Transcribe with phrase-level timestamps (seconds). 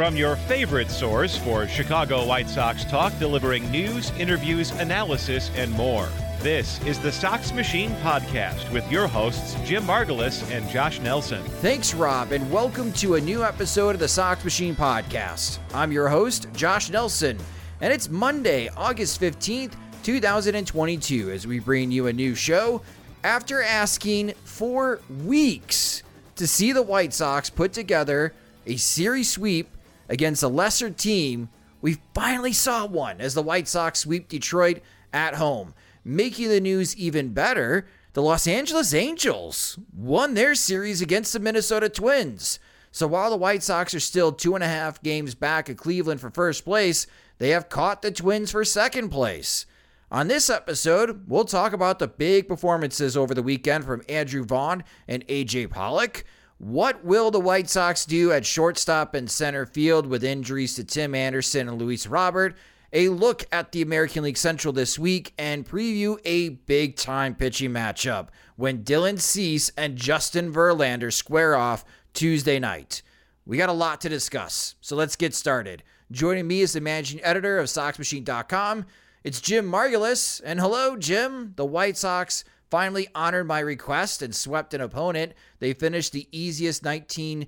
[0.00, 6.08] From your favorite source for Chicago White Sox talk, delivering news, interviews, analysis, and more.
[6.38, 11.42] This is the Sox Machine Podcast with your hosts, Jim Margalus and Josh Nelson.
[11.60, 15.58] Thanks, Rob, and welcome to a new episode of the Sox Machine Podcast.
[15.74, 17.38] I'm your host, Josh Nelson,
[17.82, 22.80] and it's Monday, August 15th, 2022, as we bring you a new show
[23.22, 26.02] after asking for weeks
[26.36, 28.32] to see the White Sox put together
[28.64, 29.68] a series sweep
[30.10, 31.48] against a lesser team,
[31.80, 34.80] we finally saw one as the White Sox sweep Detroit
[35.12, 35.72] at home.
[36.04, 41.88] Making the news even better, the Los Angeles Angels won their series against the Minnesota
[41.88, 42.58] Twins.
[42.90, 46.20] So while the White Sox are still two and a half games back of Cleveland
[46.20, 47.06] for first place,
[47.38, 49.64] they have caught the Twins for second place.
[50.10, 54.82] On this episode, we'll talk about the big performances over the weekend from Andrew Vaughn
[55.06, 56.24] and AJ Pollock.
[56.60, 61.14] What will the White Sox do at shortstop and center field with injuries to Tim
[61.14, 62.54] Anderson and Luis Robert?
[62.92, 67.70] A look at the American League Central this week and preview a big time pitching
[67.70, 71.82] matchup when Dylan Cease and Justin Verlander square off
[72.12, 73.00] Tuesday night.
[73.46, 75.82] We got a lot to discuss, so let's get started.
[76.12, 78.84] Joining me is the managing editor of SoxMachine.com.
[79.24, 80.42] It's Jim Margalus.
[80.44, 81.54] And hello, Jim.
[81.56, 85.32] The White Sox finally honored my request and swept an opponent.
[85.58, 87.46] They finished the easiest 19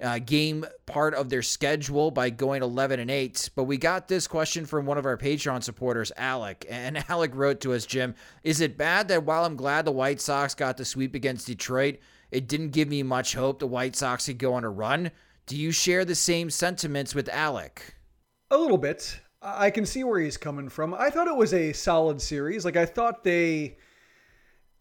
[0.00, 3.50] uh, game part of their schedule by going 11 and 8.
[3.54, 6.66] But we got this question from one of our Patreon supporters, Alec.
[6.68, 10.20] And Alec wrote to us, Jim, is it bad that while I'm glad the White
[10.20, 11.98] Sox got the sweep against Detroit,
[12.30, 15.10] it didn't give me much hope the White Sox could go on a run?
[15.46, 17.94] Do you share the same sentiments with Alec?
[18.50, 19.20] A little bit.
[19.42, 20.94] I can see where he's coming from.
[20.94, 22.64] I thought it was a solid series.
[22.64, 23.76] Like I thought they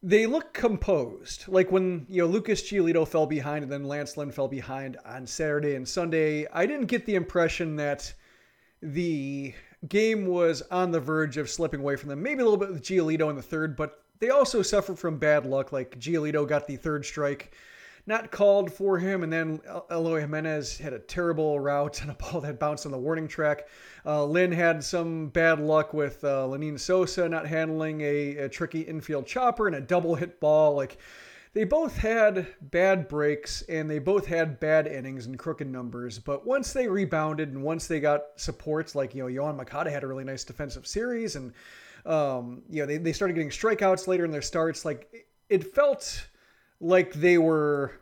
[0.03, 1.47] they look composed.
[1.47, 5.25] Like when you know Lucas Giolito fell behind and then Lance Lynn fell behind on
[5.25, 8.13] Saturday and Sunday, I didn't get the impression that
[8.81, 9.53] the
[9.87, 12.21] game was on the verge of slipping away from them.
[12.21, 15.45] Maybe a little bit with Giolito in the third, but they also suffered from bad
[15.45, 15.71] luck.
[15.71, 17.55] Like Giolito got the third strike
[18.05, 19.23] not called for him.
[19.23, 22.97] And then Eloy Jimenez had a terrible route and a ball that bounced on the
[22.97, 23.67] warning track.
[24.05, 28.81] Uh, Lynn had some bad luck with uh, Lenyn Sosa not handling a, a tricky
[28.81, 30.75] infield chopper and a double hit ball.
[30.75, 30.97] Like
[31.53, 36.19] they both had bad breaks and they both had bad innings and crooked numbers.
[36.19, 40.03] But once they rebounded and once they got supports, like, you know, Yoan Moncada had
[40.03, 41.53] a really nice defensive series and,
[42.05, 44.83] um, you know, they, they started getting strikeouts later in their starts.
[44.83, 46.27] Like it felt
[46.83, 47.93] like they were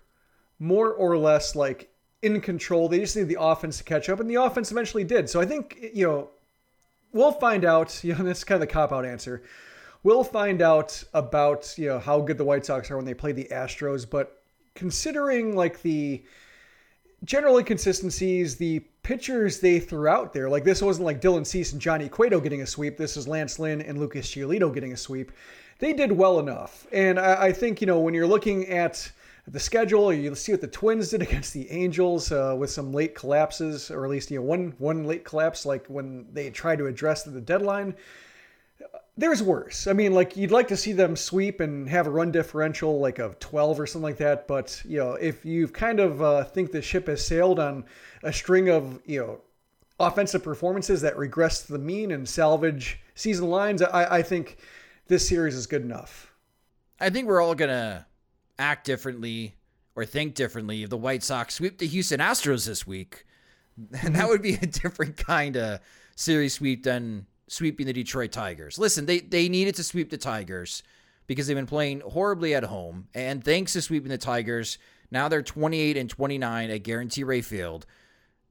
[0.59, 1.89] more or less like
[2.21, 2.89] in control.
[2.89, 5.29] They just needed the offense to catch up, and the offense eventually did.
[5.29, 6.29] So I think you know
[7.13, 7.99] we'll find out.
[8.03, 9.43] You know, that's kind of the cop out answer.
[10.03, 13.31] We'll find out about you know how good the White Sox are when they play
[13.31, 14.43] the Astros, but
[14.73, 16.23] considering like the
[17.23, 21.81] general inconsistencies, the pitchers they threw out there, like this wasn't like Dylan Cease and
[21.81, 22.97] Johnny Cueto getting a sweep.
[22.97, 25.31] This is Lance Lynn and Lucas Giolito getting a sweep
[25.81, 26.87] they did well enough.
[26.93, 29.11] And I, I, think, you know, when you're looking at
[29.47, 33.15] the schedule, you see what the Twins did against the Angels uh, with some late
[33.15, 36.85] collapses, or at least, you know, one, one late collapse, like when they tried to
[36.85, 37.95] address the deadline.
[39.17, 39.87] There's worse.
[39.87, 43.19] I mean, like you'd like to see them sweep and have a run differential like
[43.19, 44.47] of 12 or something like that.
[44.47, 47.83] But you know, if you kind of uh, think the ship has sailed on
[48.23, 49.41] a string of you know
[49.99, 54.57] offensive performances that regress to the mean and salvage season lines, I, I think
[55.11, 56.33] this series is good enough.
[56.97, 58.07] I think we're all gonna
[58.57, 59.55] act differently
[59.93, 63.25] or think differently if the White Sox sweep the Houston Astros this week.
[63.75, 64.27] And that mm-hmm.
[64.29, 65.81] would be a different kind of
[66.15, 68.79] series sweep than sweeping the Detroit Tigers.
[68.79, 70.81] Listen, they, they needed to sweep the Tigers
[71.27, 73.09] because they've been playing horribly at home.
[73.13, 74.77] And thanks to sweeping the Tigers,
[75.11, 77.85] now they're 28 and 29 at Guaranteed Rate Field.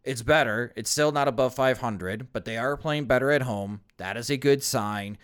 [0.05, 0.75] It's better.
[0.77, 3.81] It's still not above 500, but they are playing better at home.
[3.97, 5.17] That is a good sign.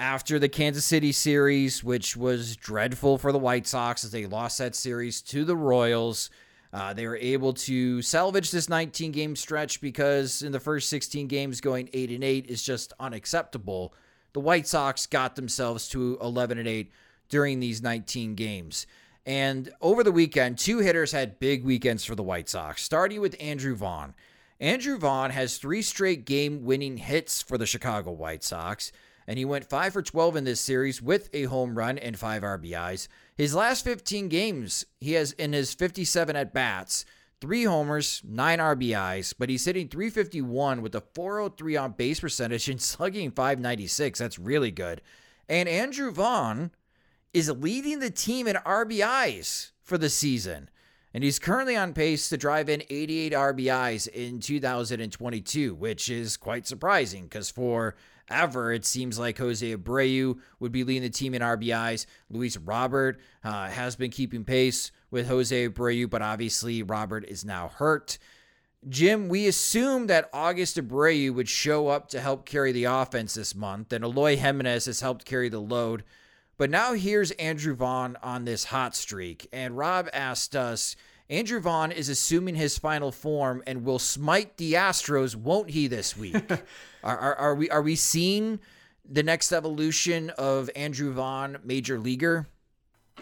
[0.00, 4.58] After the Kansas City series, which was dreadful for the White Sox as they lost
[4.58, 6.30] that series to the Royals,
[6.72, 11.26] uh, they were able to salvage this 19 game stretch because in the first 16
[11.26, 13.92] games, going 8 and 8 is just unacceptable.
[14.34, 16.92] The White Sox got themselves to 11 and 8
[17.28, 18.86] during these 19 games.
[19.26, 23.34] And over the weekend, two hitters had big weekends for the White Sox, starting with
[23.40, 24.14] Andrew Vaughn.
[24.60, 28.92] Andrew Vaughn has three straight game winning hits for the Chicago White Sox,
[29.28, 32.42] and he went 5 for 12 in this series with a home run and 5
[32.42, 33.08] RBIs.
[33.36, 37.04] His last 15 games, he has in his 57 at bats,
[37.38, 42.80] three homers, nine RBIs, but he's hitting 351 with a 403 on base percentage and
[42.80, 44.18] slugging 596.
[44.18, 45.02] That's really good.
[45.46, 46.70] And Andrew Vaughn
[47.34, 50.70] is leading the team in RBIs for the season.
[51.12, 56.66] And he's currently on pace to drive in 88 RBIs in 2022, which is quite
[56.66, 57.94] surprising because for
[58.30, 58.72] ever.
[58.72, 62.06] It seems like Jose Abreu would be leading the team in RBIs.
[62.30, 67.68] Luis Robert uh, has been keeping pace with Jose Abreu, but obviously Robert is now
[67.68, 68.18] hurt.
[68.88, 73.54] Jim, we assumed that August Abreu would show up to help carry the offense this
[73.54, 76.04] month, and Eloy Jimenez has helped carry the load.
[76.56, 79.48] But now here's Andrew Vaughn on this hot streak.
[79.52, 80.96] And Rob asked us
[81.30, 86.16] Andrew Vaughn is assuming his final form and will smite the Astros, won't he, this
[86.16, 86.34] week?
[87.04, 88.60] are, are, are, we are we seeing
[89.06, 92.48] the next evolution of Andrew Vaughn, major leaguer?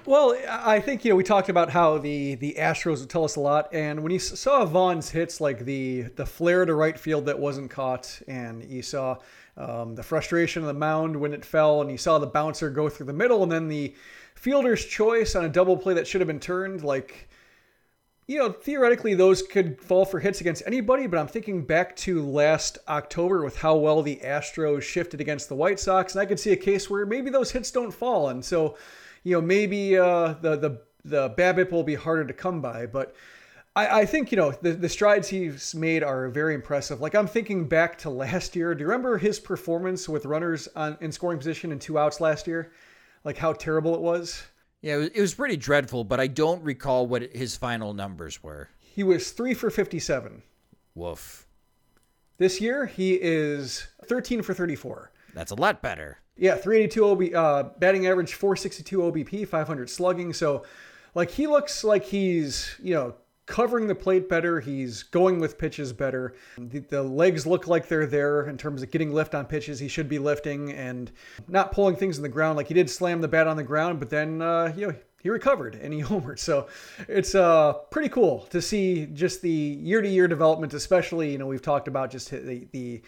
[0.05, 3.35] Well, I think you know we talked about how the the Astros would tell us
[3.35, 7.26] a lot, and when you saw Vaughn's hits like the the flare to right field
[7.26, 9.17] that wasn't caught, and you saw
[9.56, 12.88] um, the frustration of the mound when it fell, and you saw the bouncer go
[12.88, 13.94] through the middle, and then the
[14.37, 17.25] fielder's choice on a double play that should have been turned, like
[18.26, 22.23] you know, theoretically, those could fall for hits against anybody, but I'm thinking back to
[22.23, 26.40] last October with how well the Astros shifted against the White Sox, and I could
[26.40, 28.76] see a case where maybe those hits don't fall, and so,
[29.23, 33.14] you know, maybe uh, the the the BABIP will be harder to come by, but.
[33.76, 37.02] I, I think you know the, the strides he's made are very impressive.
[37.02, 38.75] Like I'm thinking back to last year.
[38.75, 42.46] Do you remember his performance with runners on in scoring position and two outs last
[42.46, 42.72] year?
[43.22, 44.43] Like how terrible it was.
[44.82, 48.69] Yeah, it was pretty dreadful, but I don't recall what his final numbers were.
[48.78, 50.43] He was three for 57.
[50.94, 51.46] Woof.
[52.38, 55.11] This year, he is 13 for 34.
[55.34, 56.19] That's a lot better.
[56.37, 60.32] Yeah, 382 OB, uh, batting average, 462 OBP, 500 slugging.
[60.34, 60.64] So,
[61.14, 63.14] like, he looks like he's, you know,
[63.46, 64.60] covering the plate better.
[64.60, 66.34] He's going with pitches better.
[66.58, 69.78] The, the, legs look like they're there in terms of getting lift on pitches.
[69.78, 71.10] He should be lifting and
[71.48, 72.56] not pulling things in the ground.
[72.56, 75.31] Like he did slam the bat on the ground, but then uh, you know he
[75.31, 76.38] recovered and he homered.
[76.38, 76.66] So
[77.08, 81.46] it's uh, pretty cool to see just the year to year development, especially you know
[81.46, 83.02] we've talked about just the the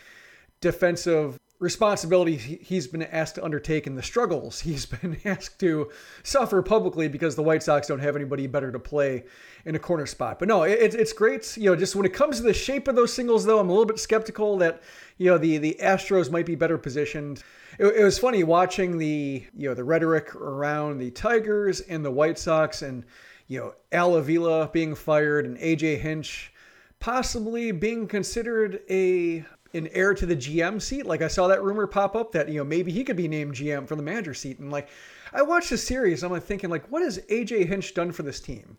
[0.61, 5.91] defensive responsibility he's been asked to undertake and the struggles he's been asked to
[6.23, 9.25] suffer publicly because the White Sox don't have anybody better to play
[9.65, 10.39] in a corner spot.
[10.39, 11.57] But no, it, it's great.
[11.57, 13.73] You know, just when it comes to the shape of those singles, though, I'm a
[13.73, 14.83] little bit skeptical that
[15.19, 17.43] you know the the Astros might be better positioned.
[17.79, 22.11] It, it was funny watching the you know the rhetoric around the Tigers and the
[22.11, 23.05] White Sox and
[23.49, 26.53] you know Al Avila being fired and AJ Hinch
[27.01, 29.45] possibly being considered a
[29.75, 31.07] an heir to the GM seat.
[31.07, 33.55] Like I saw that rumor pop up that you know maybe he could be named
[33.55, 34.59] GM from the manager seat.
[34.59, 34.89] And like
[35.33, 38.41] I watched the series, I'm like thinking like, what has AJ Hinch done for this
[38.41, 38.77] team?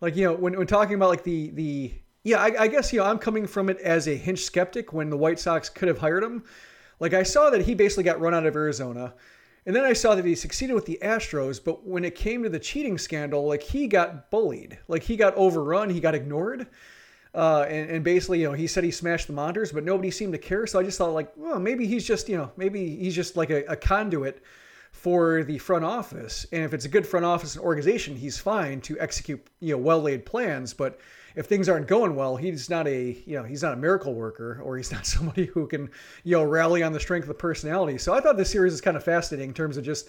[0.00, 3.00] Like you know when when talking about like the the yeah, I, I guess you
[3.00, 5.98] know I'm coming from it as a Hinch skeptic when the White Sox could have
[5.98, 6.44] hired him.
[7.00, 9.14] Like I saw that he basically got run out of Arizona.
[9.66, 12.50] And then I saw that he succeeded with the Astros, but when it came to
[12.50, 14.78] the cheating scandal, like he got bullied.
[14.88, 16.66] Like he got overrun, he got ignored.
[17.34, 20.32] Uh, and, and, basically, you know, he said he smashed the monitors, but nobody seemed
[20.32, 20.68] to care.
[20.68, 23.50] So I just thought, like, well, maybe he's just, you know, maybe he's just like
[23.50, 24.40] a, a conduit
[24.92, 26.46] for the front office.
[26.52, 29.78] And if it's a good front office and organization, he's fine to execute, you know,
[29.78, 30.72] well laid plans.
[30.72, 31.00] But
[31.34, 34.60] if things aren't going well, he's not a, you know, he's not a miracle worker
[34.62, 35.90] or he's not somebody who can,
[36.22, 37.98] you know, rally on the strength of the personality.
[37.98, 40.08] So I thought this series is kind of fascinating in terms of just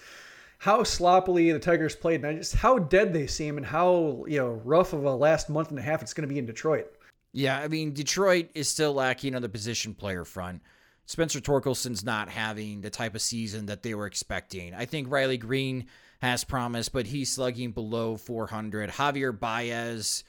[0.60, 4.62] how sloppily the Tigers played and just how dead they seem and how, you know,
[4.64, 6.96] rough of a last month and a half it's going to be in Detroit.
[7.36, 10.62] Yeah, I mean, Detroit is still lacking on the position player front.
[11.06, 14.74] Spencer Torkelson's not having the type of season that they were expecting.
[14.74, 15.88] I think Riley Greene
[16.22, 18.90] has promise, but he's slugging below 400.
[18.90, 20.24] Javier Baez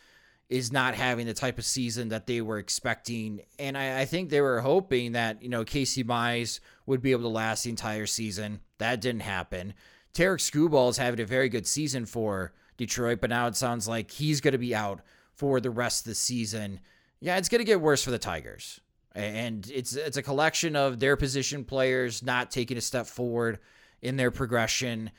[0.49, 3.43] is not having the type of season that they were expecting.
[3.57, 7.23] And I, I, think they were hoping that, you know, Casey Mize would be able
[7.23, 8.59] to last the entire season.
[8.79, 9.75] That didn't happen.
[10.13, 14.11] Tarik Skubal is having a very good season for Detroit, but now it sounds like
[14.11, 15.03] he's going to be out
[15.35, 16.81] for the rest of the season.
[17.21, 18.81] Yeah, it's going to get worse for the Tigers.
[19.15, 23.61] And it's it's a collection of their position players not taking a step forward
[24.03, 25.11] in their progression.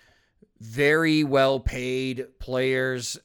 [0.60, 3.18] Very well paid players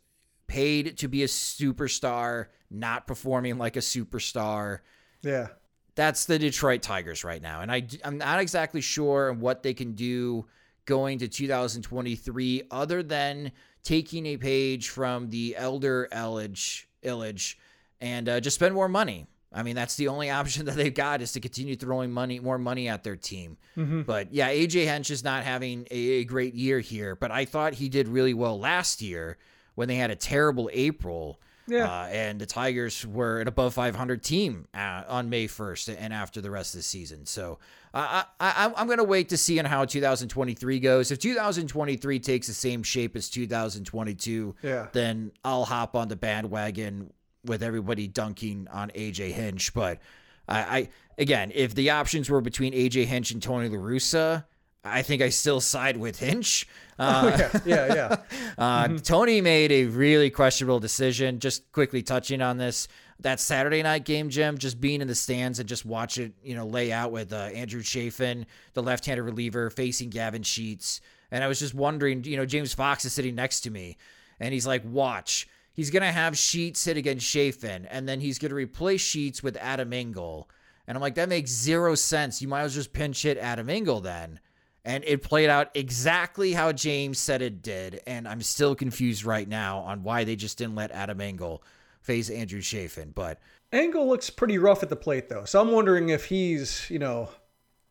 [0.46, 4.80] paid to be a superstar, not performing like a superstar.
[5.22, 5.48] Yeah.
[5.94, 7.60] That's the Detroit Tigers right now.
[7.60, 10.46] And I, I'm not exactly sure what they can do
[10.84, 13.52] going to 2023 other than
[13.82, 17.56] taking a page from the elder Ilitch, Ilitch
[18.02, 19.26] and uh, just spend more money.
[19.54, 22.58] I mean, that's the only option that they've got is to continue throwing money, more
[22.58, 23.56] money at their team.
[23.76, 24.02] Mm-hmm.
[24.02, 27.74] But yeah, AJ Hinch is not having a, a, great year here, but I thought
[27.74, 29.38] he did really well last year
[29.76, 31.40] when they had a terrible April.
[31.68, 31.84] Yeah.
[31.84, 36.40] Uh, and the Tigers were an above 500 team uh, on May 1st and after
[36.40, 37.24] the rest of the season.
[37.24, 37.60] So
[37.94, 41.12] uh, I, I'm going to wait to see on how 2023 goes.
[41.12, 44.88] If 2023 takes the same shape as 2022, yeah.
[44.92, 47.12] then I'll hop on the bandwagon
[47.44, 49.74] with everybody dunking on AJ Hinch.
[49.74, 49.98] But
[50.48, 54.44] I, I again, if the options were between AJ Hinch and Tony La Russa,
[54.84, 56.66] I think I still side with Hinch.
[56.98, 58.16] Uh, oh, yeah, yeah, yeah.
[58.58, 58.96] uh, mm-hmm.
[58.98, 61.38] Tony made a really questionable decision.
[61.38, 62.88] Just quickly touching on this,
[63.20, 66.54] that Saturday night game, Jim, just being in the stands and just watch it, you
[66.54, 71.48] know, lay out with uh, Andrew Chafin, the left-handed reliever, facing Gavin Sheets, and I
[71.48, 73.96] was just wondering, you know, James Fox is sitting next to me,
[74.38, 78.54] and he's like, "Watch." He's gonna have Sheets hit against Chafin, and then he's gonna
[78.54, 80.48] replace Sheets with Adam Engel.
[80.86, 82.42] And I'm like, that makes zero sense.
[82.42, 84.40] You might as well just pinch hit Adam Engel then.
[84.84, 88.00] And it played out exactly how James said it did.
[88.06, 91.62] And I'm still confused right now on why they just didn't let Adam Engel
[92.00, 93.12] face Andrew Chafin.
[93.14, 93.38] But
[93.70, 95.44] Engel looks pretty rough at the plate, though.
[95.44, 97.28] So I'm wondering if he's, you know,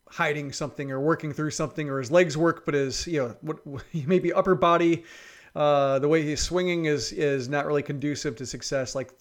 [0.10, 3.60] hiding something or working through something, or his legs work, but his, you know, what,
[3.94, 5.06] maybe upper body,
[5.56, 8.96] uh, the way he's swinging is is not really conducive to success.
[8.96, 9.12] Like,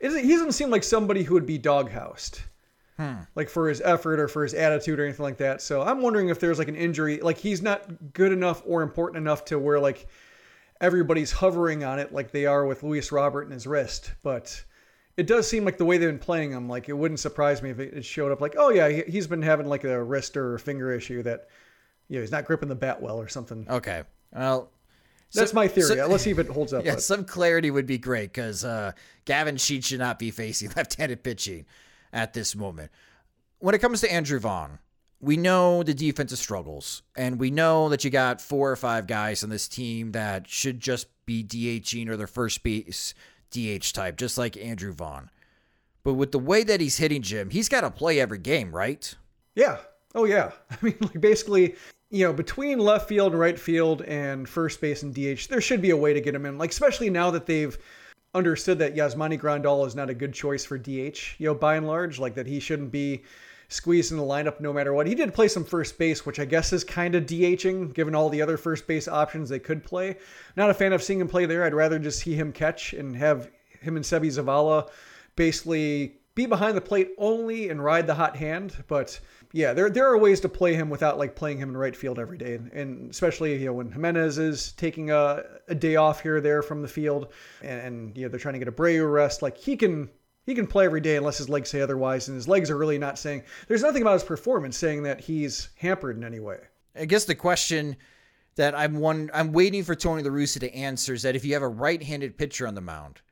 [0.00, 2.40] he doesn't seem like somebody who would be doghoused.
[2.98, 3.14] Hmm.
[3.36, 5.62] Like for his effort or for his attitude or anything like that.
[5.62, 9.18] So I'm wondering if there's like an injury, like he's not good enough or important
[9.18, 10.08] enough to where like
[10.80, 14.14] everybody's hovering on it like they are with Luis Robert and his wrist.
[14.24, 14.64] But
[15.16, 17.70] it does seem like the way they've been playing him, like it wouldn't surprise me
[17.70, 20.92] if it showed up like, oh yeah, he's been having like a wrist or finger
[20.92, 21.48] issue that,
[22.08, 23.64] you know, he's not gripping the bat well or something.
[23.70, 24.02] Okay.
[24.32, 24.70] Well,
[25.34, 25.96] that's so, my theory.
[25.96, 26.84] So, Let's see if it holds up.
[26.84, 27.02] Yeah, but.
[27.02, 28.92] some clarity would be great because uh,
[29.24, 31.66] Gavin Sheets should not be facing left-handed pitching
[32.12, 32.90] at this moment.
[33.58, 34.78] When it comes to Andrew Vaughn,
[35.20, 39.42] we know the defensive struggles, and we know that you got four or five guys
[39.42, 43.14] on this team that should just be DHing or their first base
[43.50, 45.30] DH type, just like Andrew Vaughn.
[46.04, 49.14] But with the way that he's hitting Jim, he's got to play every game, right?
[49.54, 49.78] Yeah.
[50.14, 50.52] Oh yeah.
[50.70, 51.74] I mean, like basically,
[52.10, 55.82] you know, between left field and right field and first base and DH, there should
[55.82, 56.58] be a way to get him in.
[56.58, 57.76] Like especially now that they've
[58.34, 61.86] understood that Yasmani Grandal is not a good choice for DH, you know, by and
[61.86, 63.22] large, like that he shouldn't be
[63.68, 65.06] squeezed in the lineup no matter what.
[65.06, 68.30] He did play some first base, which I guess is kind of DHing given all
[68.30, 70.16] the other first base options they could play.
[70.56, 71.64] Not a fan of seeing him play there.
[71.64, 73.50] I'd rather just see him catch and have
[73.80, 74.88] him and Seby Zavala
[75.36, 78.74] basically be behind the plate only and ride the hot hand.
[78.88, 79.20] But
[79.52, 82.18] yeah, there there are ways to play him without like playing him in right field
[82.18, 86.36] every day, and especially you know when Jimenez is taking a, a day off here
[86.36, 89.40] or there from the field, and, and you know they're trying to get Abreu rest.
[89.40, 90.10] Like he can
[90.44, 92.98] he can play every day unless his legs say otherwise, and his legs are really
[92.98, 93.42] not saying.
[93.68, 96.58] There's nothing about his performance saying that he's hampered in any way.
[96.94, 97.96] I guess the question
[98.56, 101.54] that I'm one I'm waiting for Tony La Russa to answer is that if you
[101.54, 103.22] have a right-handed pitcher on the mound,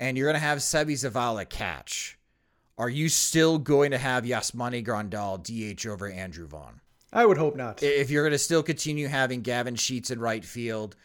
[0.00, 2.18] and you're going to have Seby Zavala catch
[2.82, 6.80] are you still going to have Yasmani Grandal DH over Andrew Vaughn?
[7.12, 7.80] I would hope not.
[7.80, 10.96] If you're going to still continue having Gavin Sheets in right field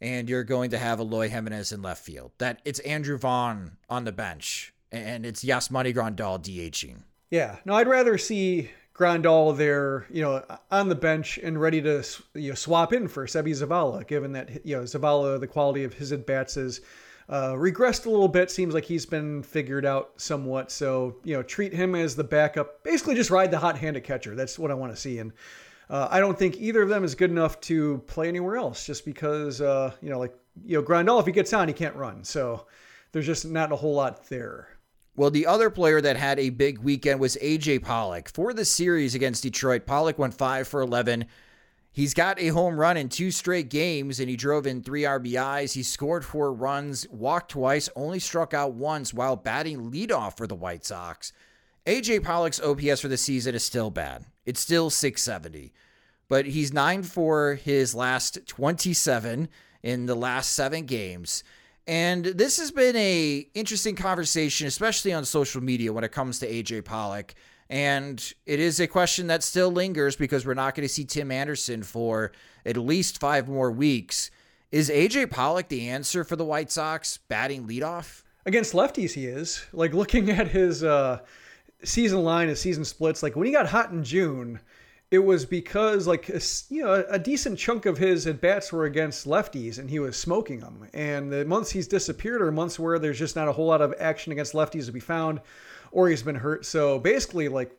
[0.00, 4.04] and you're going to have Eloy Jimenez in left field, that it's Andrew Vaughn on
[4.04, 6.98] the bench and it's Yasmani Grandal DHing.
[7.32, 7.56] Yeah.
[7.64, 12.50] No, I'd rather see Grandal there, you know, on the bench and ready to you
[12.50, 16.12] know swap in for Seby Zavala, given that you know Zavala, the quality of his
[16.12, 16.80] at bats is
[17.28, 18.50] uh, regressed a little bit.
[18.50, 20.70] Seems like he's been figured out somewhat.
[20.70, 22.82] So you know, treat him as the backup.
[22.82, 24.34] Basically, just ride the hot-handed catcher.
[24.34, 25.18] That's what I want to see.
[25.18, 25.32] And
[25.88, 28.86] uh, I don't think either of them is good enough to play anywhere else.
[28.86, 31.96] Just because uh, you know, like you know, Grandal, if he gets on, he can't
[31.96, 32.24] run.
[32.24, 32.66] So
[33.12, 34.68] there's just not a whole lot there.
[35.16, 38.28] Well, the other player that had a big weekend was AJ Pollock.
[38.28, 41.26] For the series against Detroit, Pollock went 5 for 11.
[41.94, 45.74] He's got a home run in two straight games and he drove in three RBIs.
[45.74, 50.56] He scored four runs, walked twice, only struck out once while batting leadoff for the
[50.56, 51.32] White Sox.
[51.86, 54.24] AJ Pollock's OPS for the season is still bad.
[54.44, 55.72] It's still 670,
[56.28, 59.48] but he's 9 for his last 27
[59.84, 61.44] in the last seven games.
[61.86, 66.50] And this has been a interesting conversation, especially on social media when it comes to
[66.50, 67.34] AJ Pollock.
[67.70, 71.30] And it is a question that still lingers because we're not going to see Tim
[71.30, 72.32] Anderson for
[72.66, 74.30] at least five more weeks.
[74.70, 78.22] Is AJ Pollock the answer for the White Sox batting leadoff?
[78.46, 79.64] Against lefties, he is.
[79.72, 81.20] Like looking at his uh,
[81.82, 84.60] season line, his season splits, like when he got hot in June,
[85.10, 86.40] it was because like a,
[86.70, 90.16] you know a decent chunk of his at bats were against lefties and he was
[90.16, 93.66] smoking them and the months he's disappeared are months where there's just not a whole
[93.66, 95.40] lot of action against lefties to be found
[95.94, 96.66] or he's been hurt.
[96.66, 97.70] So basically, like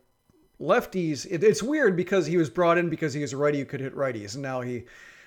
[0.59, 3.65] lefties, it, it's weird because he was brought in because he was a righty who
[3.65, 4.85] could hit righties, and now he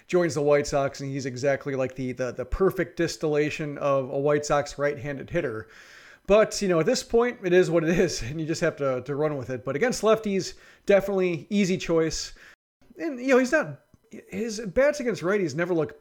[0.09, 4.19] joins the White Sox, and he's exactly like the the, the perfect distillation of a
[4.19, 5.69] White Sox right-handed hitter.
[6.27, 8.77] But you know, at this point, it is what it is, and you just have
[8.77, 9.65] to to run with it.
[9.65, 10.55] But against lefties,
[10.87, 12.33] definitely easy choice.
[12.99, 13.81] And you know, he's not
[14.31, 16.01] his bats against righties never look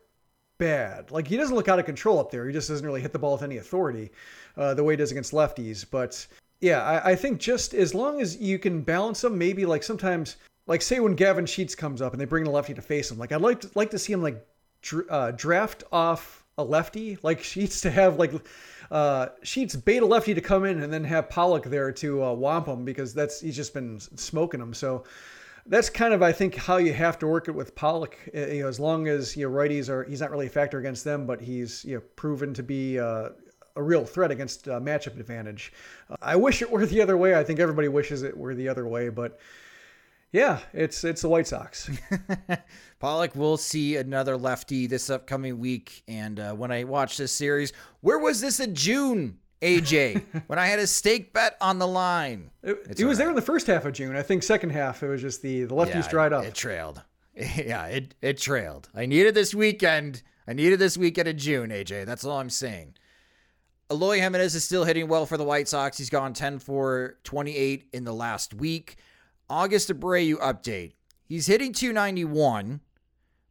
[0.58, 1.12] bad.
[1.12, 2.48] Like he doesn't look out of control up there.
[2.48, 4.10] He just doesn't really hit the ball with any authority
[4.56, 5.86] uh, the way he does against lefties.
[5.90, 6.26] But
[6.60, 10.38] yeah, I, I think just as long as you can balance them, maybe like sometimes,
[10.66, 13.18] like say when Gavin Sheets comes up and they bring the lefty to face him,
[13.18, 14.46] like I'd like to like to see him like
[14.82, 18.34] dr- uh, draft off a lefty, like Sheets to have like
[18.90, 22.36] uh, Sheets bait a lefty to come in and then have Pollock there to uh,
[22.36, 24.74] womp him because that's he's just been smoking him.
[24.74, 25.04] So
[25.68, 28.18] that's kind of I think how you have to work it with Pollock.
[28.36, 30.80] Uh, you know, as long as you know righties are he's not really a factor
[30.80, 33.30] against them, but he's you know proven to be uh,
[33.78, 35.72] a real threat against uh, matchup advantage.
[36.10, 37.36] Uh, I wish it were the other way.
[37.36, 39.40] I think everybody wishes it were the other way, but
[40.32, 41.90] yeah, it's it's the White Sox.
[43.00, 47.72] Pollock will see another lefty this upcoming week, and uh, when I watch this series,
[48.02, 49.40] where was this in June?
[49.60, 52.52] AJ, when I had a stake bet on the line.
[52.62, 53.24] It, it was right.
[53.24, 54.16] there in the first half of June.
[54.16, 56.46] I think second half it was just the the lefties yeah, dried up.
[56.46, 57.02] It trailed.
[57.56, 58.90] Yeah, it it trailed.
[58.96, 60.24] I needed this weekend.
[60.48, 62.06] I needed this weekend in June, AJ.
[62.06, 62.96] That's all I'm saying.
[63.90, 65.98] Eloy Jimenez is still hitting well for the White Sox.
[65.98, 68.98] He's gone 10 for 28 in the last week.
[69.50, 70.92] August Abreu update.
[71.24, 72.82] He's hitting 291,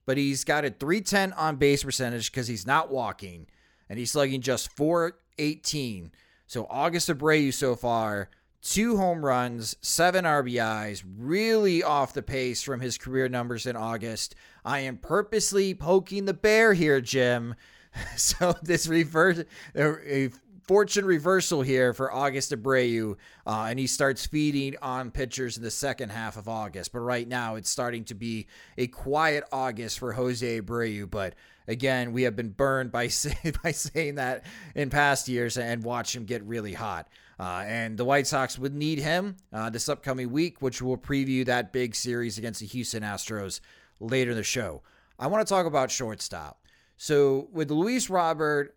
[0.05, 3.46] but he's got a 310 on base percentage because he's not walking,
[3.88, 6.12] and he's slugging just 418.
[6.46, 8.29] So August Abreu so far,
[8.61, 14.35] two home runs, seven RBIs, really off the pace from his career numbers in August.
[14.66, 17.55] I am purposely poking the bear here, Jim
[18.16, 19.42] so this reverse
[19.76, 20.30] a
[20.66, 25.70] fortune reversal here for August Abreu, uh, and he starts feeding on pitchers in the
[25.70, 26.92] second half of August.
[26.92, 31.09] But right now, it's starting to be a quiet August for Jose Abreu.
[31.09, 31.35] But
[31.68, 36.14] again, we have been burned by say, by saying that in past years and watch
[36.14, 37.09] him get really hot.
[37.38, 41.44] Uh, and the White Sox would need him uh, this upcoming week, which will preview
[41.44, 43.61] that big series against the Houston Astros
[44.00, 44.82] later in the show.
[45.18, 46.62] I want to talk about shortstop.
[46.96, 48.76] So with Luis Robert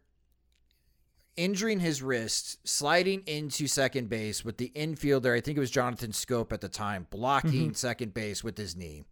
[1.36, 6.12] injuring his wrist, sliding into second base with the infielder, I think it was Jonathan
[6.12, 7.73] Schoop at the time, blocking mm-hmm.
[7.73, 9.05] second base with his knee.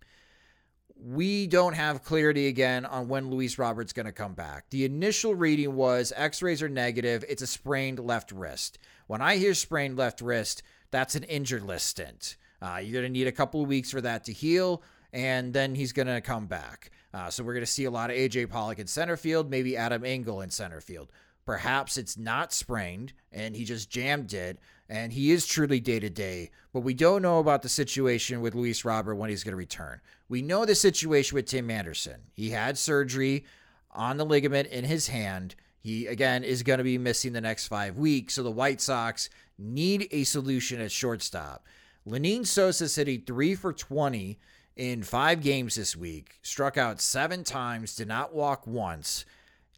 [1.00, 4.70] We don't have clarity again on when Luis Robert's going to come back.
[4.72, 7.24] The initial reading was x rays are negative.
[7.30, 8.80] It's a sprained left wrist.
[9.06, 12.36] When I hear sprained left wrist, that's an injured list stint.
[12.62, 14.82] Uh, you're going to need a couple of weeks for that to heal,
[15.13, 16.91] and then he's going to come back.
[17.13, 19.78] Uh, so we're going to see a lot of AJ Pollock in center field, maybe
[19.78, 21.12] Adam Engel in center field.
[21.46, 26.10] Perhaps it's not sprained and he just jammed it and he is truly day to
[26.10, 29.58] day, but we don't know about the situation with Luis Robert when he's going to
[29.58, 30.02] return.
[30.30, 32.22] We know the situation with Tim Anderson.
[32.34, 33.46] He had surgery
[33.91, 35.56] on the ligament in his hand.
[35.80, 38.34] He, again, is going to be missing the next five weeks.
[38.34, 41.65] So the White Sox need a solution at shortstop.
[42.08, 44.39] Lenyn Sosa hitting three for 20
[44.78, 49.26] in five games this week, struck out seven times, did not walk once.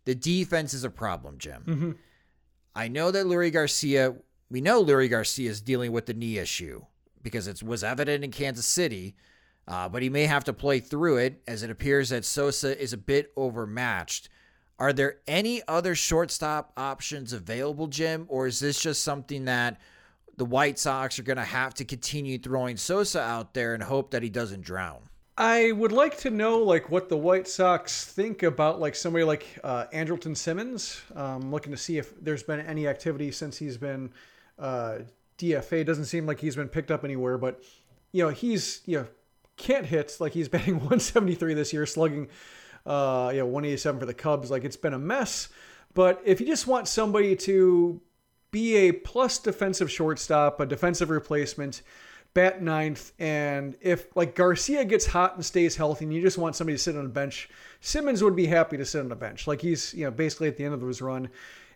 [0.06, 1.64] The defense is a problem, Jim.
[1.66, 1.92] Mm-hmm.
[2.76, 4.16] I know that Leury Garcia,
[4.52, 6.84] we know Leury Garcia is dealing with the knee issue
[7.24, 9.16] because it was evident in Kansas City,
[9.68, 12.92] uh, but he may have to play through it as it appears that Sosa is
[12.92, 14.30] a bit overmatched.
[14.78, 19.80] Are there any other shortstop options available, Jim, or is this just something that
[20.40, 24.12] the White Sox are going to have to continue throwing Sosa out there and hope
[24.12, 25.02] that he doesn't drown.
[25.38, 29.46] I would like to know like what the White Sox think about like somebody like
[29.64, 31.02] uh, Andrelton Simmons.
[31.16, 34.12] Um, looking to see if there's been any activity since he's been
[34.58, 35.00] uh,
[35.38, 35.86] DFA.
[35.86, 37.62] Doesn't seem like he's been picked up anywhere, but
[38.12, 39.08] you know he's you know
[39.58, 40.18] can't hit.
[40.20, 42.28] Like he's batting 173 this year, slugging,
[42.86, 44.50] uh, you know, 187 for the Cubs.
[44.50, 45.50] Like it's been a mess.
[45.94, 48.02] But if you just want somebody to
[48.52, 51.82] be a plus defensive shortstop, a defensive replacement,
[52.34, 56.56] bat ninth, and if like Garcia gets hot and stays healthy, and you just want
[56.56, 57.50] somebody to sit on a bench,
[57.82, 59.48] Simmons would be happy to sit on a bench.
[59.48, 61.30] Like he's you know basically at the end of his run,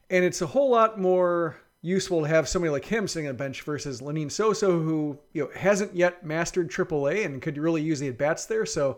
[0.10, 3.38] and it's a whole lot more useful to have somebody like him sitting on a
[3.38, 8.00] bench versus Lenyn Sosa, who you know hasn't yet mastered AAA and could really use
[8.00, 8.66] the at bats there.
[8.66, 8.98] So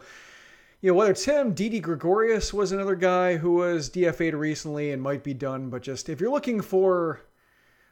[0.81, 5.01] you know, whether it's him, Didi Gregorius was another guy who was DFA'd recently and
[5.01, 5.69] might be done.
[5.69, 7.21] But just if you're looking for,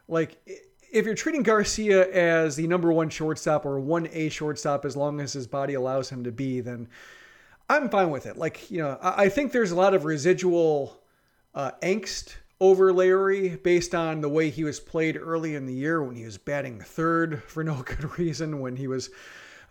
[0.08, 0.38] like,
[0.92, 5.34] if you're treating Garcia as the number one shortstop or 1A shortstop as long as
[5.34, 6.88] his body allows him to be, then
[7.70, 8.38] I'm fine with it.
[8.38, 11.02] Like, you know, I, think there's a lot of residual
[11.56, 16.04] uh, angst over Leury based on the way he was played early in the year
[16.04, 19.10] when he was batting third for no good reason, when he was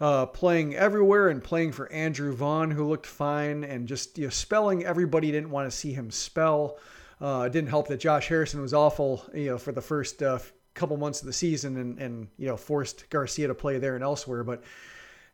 [0.01, 4.31] uh, playing everywhere and playing for Andrew Vaughn, who looked fine, and just you know,
[4.31, 6.79] spelling everybody didn't want to see him spell.
[7.23, 10.41] Uh, it didn't help that Josh Harrison was awful, you know, for the first uh,
[10.75, 14.03] couple months of the season, and and you know forced Garcia to play there and
[14.03, 14.43] elsewhere.
[14.43, 14.65] But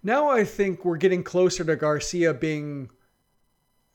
[0.03, 2.91] now I think we're getting closer to Garcia being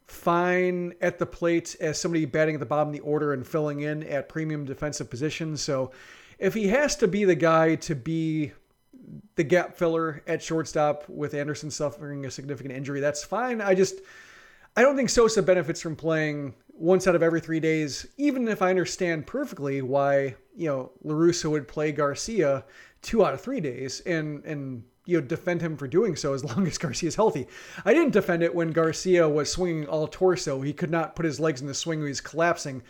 [0.08, 3.82] fine at the plate as somebody batting at the bottom of the order and filling
[3.82, 5.62] in at premium defensive positions.
[5.62, 5.91] So
[6.39, 8.53] if he has to be the guy to be
[9.36, 13.62] the gap filler at shortstop with Anderson suffering a significant injury, that's fine.
[13.62, 14.01] I just
[14.75, 18.62] I don't think Sosa benefits from playing once out of every three days, even if
[18.62, 22.65] I understand perfectly why, you know, La Russa would play Garcia
[23.01, 26.43] two out of three days and and you know defend him for doing so as
[26.55, 27.47] long as Garcia is healthy.
[27.86, 30.62] I didn't defend it when Garcia was swinging all torso.
[30.62, 31.99] He could not put his legs in the swing.
[31.99, 32.81] He was collapsing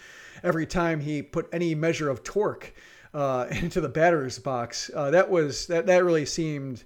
[0.43, 2.73] every time he put any measure of torque
[3.13, 4.89] uh, into the batter's box.
[4.93, 6.83] Uh, that was that that really seemed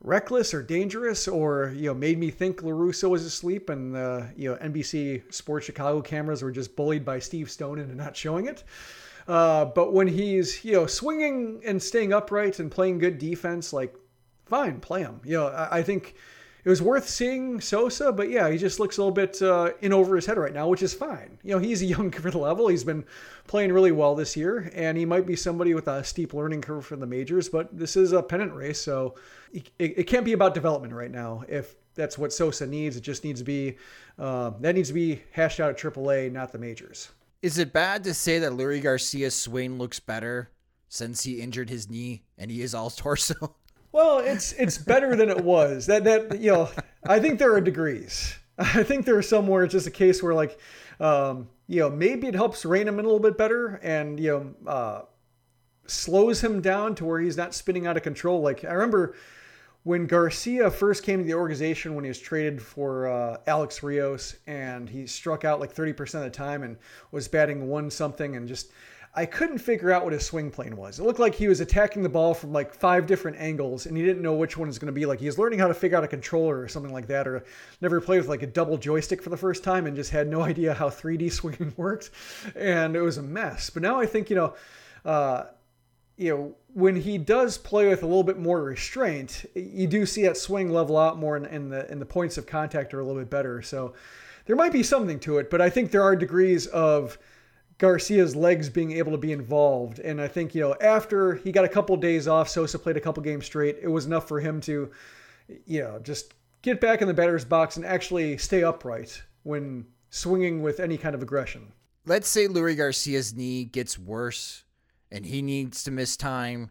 [0.00, 4.30] reckless or dangerous, or you know made me think La Russa was asleep, and the
[4.36, 8.46] you know NBC Sports Chicago cameras were just bullied by Steve Stone into not showing
[8.46, 8.64] it.
[9.28, 13.94] Uh, but when he's you know swinging and staying upright and playing good defense, like
[14.46, 15.20] fine, play him.
[15.24, 16.14] You know I, I think
[16.64, 19.92] it was worth seeing Sosa, but yeah, he just looks a little bit uh, in
[19.92, 21.38] over his head right now, which is fine.
[21.42, 22.68] You know, he's a young for the level.
[22.68, 23.04] He's been
[23.46, 26.84] playing really well this year, and he might be somebody with a steep learning curve
[26.84, 29.14] for the majors, but this is a pennant race, so
[29.52, 31.44] it, it can't be about development right now.
[31.48, 33.76] If that's what Sosa needs, it just needs to be
[34.18, 37.10] uh, that needs to be hashed out at AAA, not the majors.
[37.42, 40.50] Is it bad to say that Leury Garcia's swing looks better
[40.88, 43.56] since he injured his knee and he is all torso?
[43.92, 45.86] Well, it's it's better than it was.
[45.86, 46.70] That that you know,
[47.04, 48.36] I think there are degrees.
[48.58, 50.58] I think there are some where it's just a case where like,
[51.00, 54.54] um, you know, maybe it helps rein him in a little bit better and you
[54.66, 55.02] know, uh,
[55.86, 58.40] slows him down to where he's not spinning out of control.
[58.42, 59.16] Like I remember
[59.82, 64.36] when Garcia first came to the organization when he was traded for uh, Alex Rios
[64.46, 66.76] and he struck out like 30% of the time and
[67.12, 68.72] was batting one something and just
[69.12, 71.00] I couldn't figure out what his swing plane was.
[71.00, 74.04] It looked like he was attacking the ball from like five different angles and he
[74.04, 75.04] didn't know which one was going to be.
[75.04, 77.44] Like he was learning how to figure out a controller or something like that, or
[77.80, 80.42] never played with like a double joystick for the first time and just had no
[80.52, 82.10] idea how 3D swinging worked.
[82.54, 83.68] And it was a mess.
[83.68, 84.54] But now I think, you know,
[85.04, 85.44] uh,
[86.16, 90.22] you know, when he does play with a little bit more restraint, you do see
[90.22, 93.04] that swing level out more in, in the in the points of contact are a
[93.04, 93.62] little bit better.
[93.62, 93.94] So
[94.44, 97.18] there might be something to it, but I think there are degrees of
[97.80, 100.00] Garcia's legs being able to be involved.
[100.00, 103.00] And I think, you know, after he got a couple days off, Sosa played a
[103.00, 104.90] couple games straight, it was enough for him to,
[105.64, 110.60] you know, just get back in the batter's box and actually stay upright when swinging
[110.60, 111.72] with any kind of aggression.
[112.04, 114.64] Let's say Leury Garcia's knee gets worse
[115.10, 116.68] and he needs to miss time.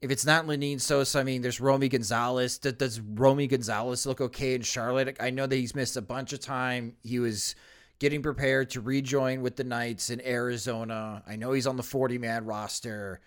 [0.00, 2.58] If it's not Lenyn Sosa, I mean, there's Romy Gonzalez.
[2.58, 5.16] Does Romy Gonzalez look okay in Charlotte?
[5.18, 6.94] I know that he's missed a bunch of time.
[7.02, 7.56] He was
[7.98, 11.22] getting prepared to rejoin with the Knights in Arizona.
[11.26, 13.20] I know he's on the 40 man roster.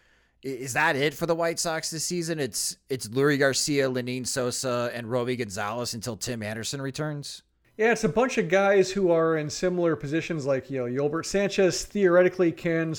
[0.44, 2.40] Is that it for the White Sox this season?
[2.40, 7.44] It's it's Leury Garcia, Lenyn Sosa, and Romy Gonzalez until Tim Anderson returns.
[7.78, 10.46] Yeah, it's a bunch of guys who are in similar positions.
[10.46, 12.94] Like you know, Yolbert Sanchez theoretically can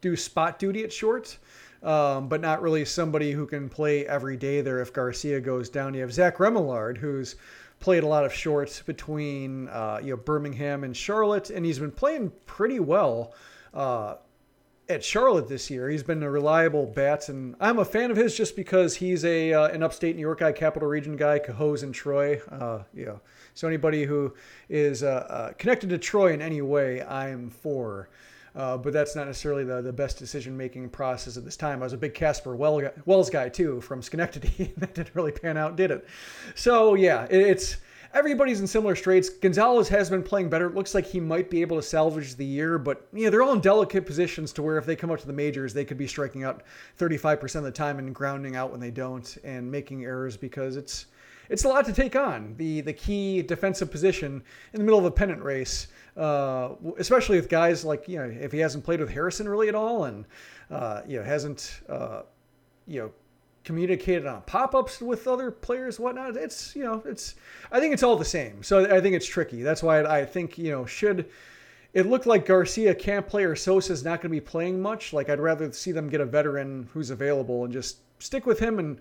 [0.00, 1.38] do spot duty at short,
[1.82, 5.94] um, but not really somebody who can play every day there if Garcia goes down.
[5.94, 7.36] You have Zach Remillard, who's
[7.80, 11.92] played a lot of shorts between uh, you know Birmingham and Charlotte, and he's been
[11.92, 13.34] playing pretty well
[13.74, 14.16] uh,
[14.88, 15.88] at Charlotte this year.
[15.88, 19.52] He's been a reliable bat, and I'm a fan of his just because he's a
[19.52, 22.40] uh, an upstate New York guy, Capital Region guy, Cohoes and Troy.
[22.50, 23.20] Uh, you know,
[23.54, 24.34] so anybody who
[24.68, 28.08] is uh, uh, connected to Troy in any way, I'm for.
[28.56, 31.80] Uh, but that's not necessarily the, the best decision making process at this time.
[31.80, 34.72] I was a big Casper Wells guy too from Schenectady.
[34.78, 36.06] that didn't really pan out, did it?
[36.54, 37.76] So yeah, it, it's
[38.14, 39.28] everybody's in similar straits.
[39.28, 40.66] Gonzalez has been playing better.
[40.66, 43.52] It looks like he might be able to salvage the year, but yeah, they're all
[43.52, 46.06] in delicate positions to where if they come up to the majors, they could be
[46.06, 46.62] striking out
[46.98, 51.06] 35% of the time and grounding out when they don't and making errors because it's
[51.50, 52.54] it's a lot to take on.
[52.58, 57.48] The the key defensive position in the middle of a pennant race, uh, especially with
[57.48, 60.24] guys like you know if he hasn't played with Harrison really at all and
[60.70, 62.22] uh, you know hasn't uh,
[62.86, 63.10] you know
[63.64, 67.34] communicated on pop-ups with other players whatnot it's you know it's
[67.70, 68.62] i think it's all the same.
[68.62, 69.62] So i think it's tricky.
[69.62, 71.28] That's why i think you know should
[71.94, 75.30] it look like garcia can't play or sosa's not going to be playing much like
[75.30, 78.78] i'd rather see them get a veteran who's available and just stick with him.
[78.78, 78.98] And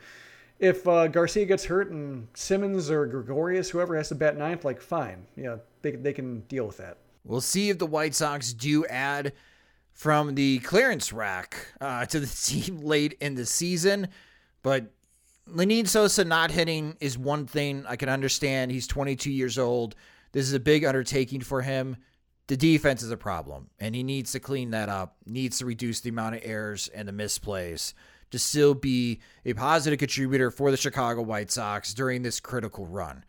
[0.60, 4.82] if uh, garcia gets hurt and simmons or gregorius whoever has to bat ninth like
[4.82, 5.26] fine.
[5.36, 9.34] Yeah they, they can deal with that we'll see if the white sox do add
[9.94, 14.08] from the clearance rack uh, to the team late in the season
[14.64, 14.92] but
[15.50, 18.72] Lenyn Sosa not hitting is one thing I can understand.
[18.72, 19.96] He's 22 years old.
[20.34, 21.98] This is a big undertaking for him.
[22.48, 26.02] The defense is a problem, and he needs to clean that up, needs to reduce
[26.02, 27.94] the amount of errors and the misplays
[28.32, 33.24] to still be a positive contributor for the Chicago White Sox during this critical run.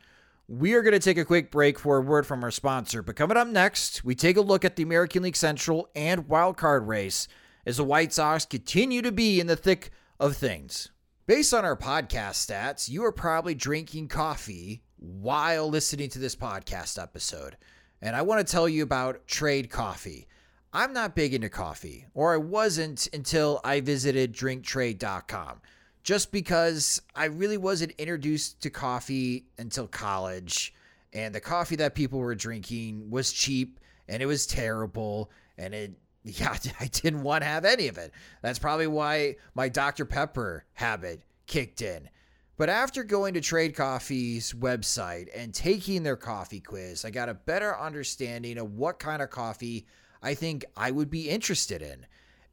[0.50, 3.16] We are going to take a quick break for a word from our sponsor, but
[3.16, 6.88] coming up next, we take a look at the American League Central and wild card
[6.88, 7.28] race
[7.66, 10.90] as the White Sox continue to be in the thick of things.
[11.26, 16.98] Based on our podcast stats, you are probably drinking coffee while listening to this podcast
[16.98, 17.58] episode.
[18.00, 20.28] And I want to tell you about Trade Coffee.
[20.72, 25.60] I'm not big into coffee, or I wasn't until I visited drinktrade.com.
[26.08, 30.72] Just because I really wasn't introduced to coffee until college,
[31.12, 35.92] and the coffee that people were drinking was cheap and it was terrible and it
[36.24, 38.12] yeah, I didn't want to have any of it.
[38.40, 40.06] That's probably why my Dr.
[40.06, 42.08] Pepper habit kicked in.
[42.56, 47.34] But after going to Trade Coffee's website and taking their coffee quiz, I got a
[47.34, 49.84] better understanding of what kind of coffee
[50.22, 52.06] I think I would be interested in.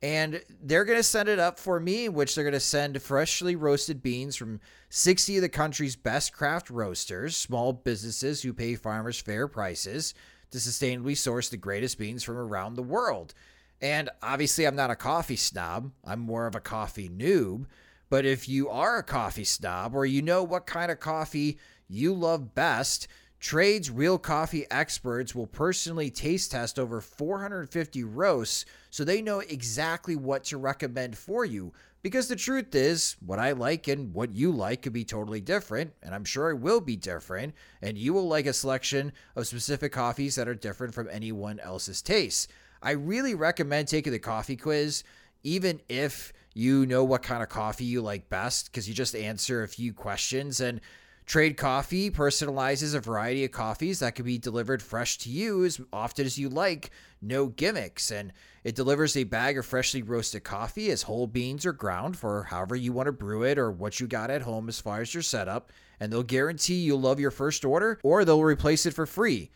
[0.06, 3.56] And they're going to send it up for me, which they're going to send freshly
[3.56, 9.20] roasted beans from 60 of the country's best craft roasters, small businesses who pay farmers
[9.20, 10.13] fair prices
[10.52, 13.34] to sustainably source the greatest beans from around the world.
[13.82, 17.65] And obviously, I'm not a coffee snob, I'm more of a coffee noob.
[18.08, 22.13] But if you are a coffee snob or you know what kind of coffee you
[22.13, 23.08] love best,
[23.39, 30.15] Trade's real coffee experts will personally taste test over 450 roasts so they know exactly
[30.15, 31.74] what to recommend for you.
[32.02, 35.91] Because the truth is, what I like and what you like could be totally different,
[36.04, 39.91] and I'm sure it will be different, and you will like a selection of specific
[39.91, 42.52] coffees that are different from anyone else's taste.
[42.84, 45.04] I really recommend taking the coffee quiz,
[45.41, 49.63] even if you know what kind of coffee you like best, because you just answer
[49.63, 50.62] a few questions.
[50.62, 50.82] And
[51.26, 55.80] Trade Coffee personalizes a variety of coffees that can be delivered fresh to you as
[55.92, 58.12] often as you like, no gimmicks.
[58.12, 58.32] And
[58.64, 62.76] it delivers a bag of freshly roasted coffee as whole beans or ground for however
[62.76, 65.24] you want to brew it or what you got at home as far as your
[65.24, 65.72] setup.
[66.00, 69.50] And they'll guarantee you'll love your first order or they'll replace it for free.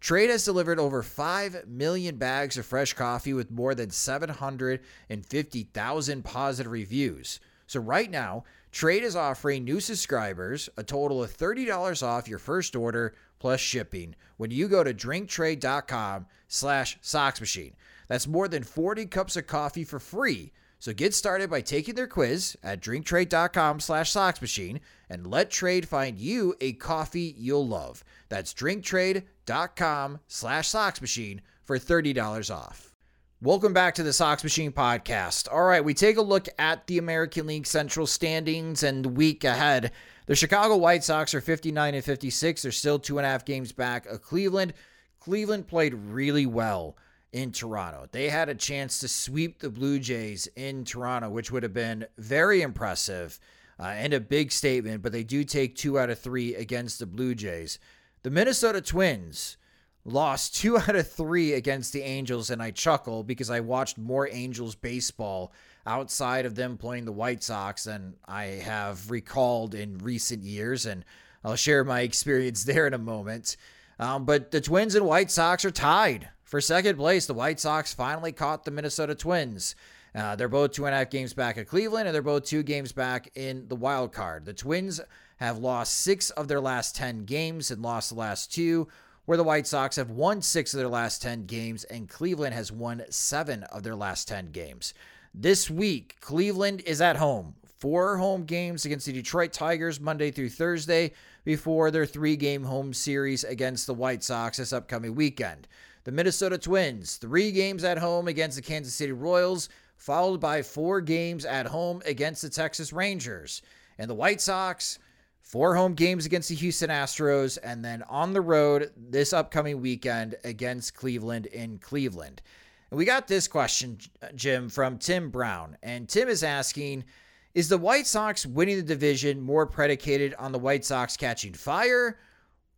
[0.00, 6.70] Trade has delivered over 5 million bags of fresh coffee with more than 750,000 positive
[6.70, 7.40] reviews.
[7.74, 12.76] So right now, Trade is offering new subscribers a total of $30 off your first
[12.76, 17.72] order plus shipping when you go to drinktrade.com slash soxmachine.
[18.06, 20.52] That's more than 40 cups of coffee for free.
[20.78, 24.78] So get started by taking their quiz at drinktrade.com slash soxmachine
[25.10, 28.04] and let Trade find you a coffee you'll love.
[28.28, 32.93] That's drinktrade.com slash soxmachine for $30 off.
[33.42, 35.52] Welcome back to the Sox Machine podcast.
[35.52, 39.90] All right, we take a look at the American League Central standings and week ahead.
[40.26, 42.62] The Chicago White Sox are 59 and 56.
[42.62, 44.72] They're still two and a half games back of Cleveland.
[45.20, 46.96] Cleveland played really well
[47.32, 48.08] in Toronto.
[48.12, 52.06] They had a chance to sweep the Blue Jays in Toronto, which would have been
[52.16, 53.38] very impressive
[53.78, 57.06] uh, and a big statement, but they do take two out of three against the
[57.06, 57.78] Blue Jays.
[58.22, 59.58] The Minnesota Twins
[60.04, 64.28] lost two out of three against the Angels, and I chuckle because I watched more
[64.30, 65.52] Angels baseball
[65.86, 71.04] outside of them playing the White Sox than I have recalled in recent years, and
[71.44, 73.56] I'll share my experience there in a moment.
[73.98, 77.26] Um, but the Twins and White Sox are tied for second place.
[77.26, 79.74] The White Sox finally caught the Minnesota Twins.
[80.14, 82.62] Uh, they're both two and a half games back at Cleveland, and they're both two
[82.62, 84.44] games back in the wild card.
[84.44, 85.00] The Twins
[85.38, 88.86] have lost six of their last 10 games and lost the last two,
[89.24, 92.70] where the White Sox have won six of their last 10 games and Cleveland has
[92.70, 94.92] won seven of their last 10 games.
[95.32, 97.54] This week, Cleveland is at home.
[97.78, 101.12] Four home games against the Detroit Tigers Monday through Thursday
[101.44, 105.68] before their three game home series against the White Sox this upcoming weekend.
[106.04, 111.00] The Minnesota Twins, three games at home against the Kansas City Royals, followed by four
[111.00, 113.62] games at home against the Texas Rangers.
[113.98, 114.98] And the White Sox,
[115.44, 120.34] four home games against the Houston Astros, and then on the road this upcoming weekend
[120.42, 122.42] against Cleveland in Cleveland.
[122.90, 123.98] And we got this question,
[124.34, 125.76] Jim, from Tim Brown.
[125.82, 127.04] And Tim is asking
[127.52, 132.18] Is the White Sox winning the division more predicated on the White Sox catching fire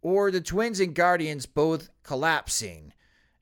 [0.03, 2.93] or the Twins and Guardians both collapsing?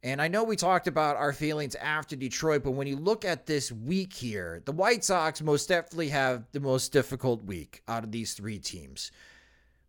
[0.04, 3.46] And I know we talked about our feelings after Detroit, but when you look at
[3.46, 8.12] this week here, the White Sox most definitely have the most difficult week out of
[8.12, 9.10] these three teams.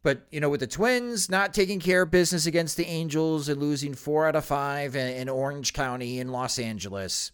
[0.03, 3.59] But, you know, with the Twins not taking care of business against the Angels and
[3.59, 7.33] losing four out of five in, Orange County in Los Angeles,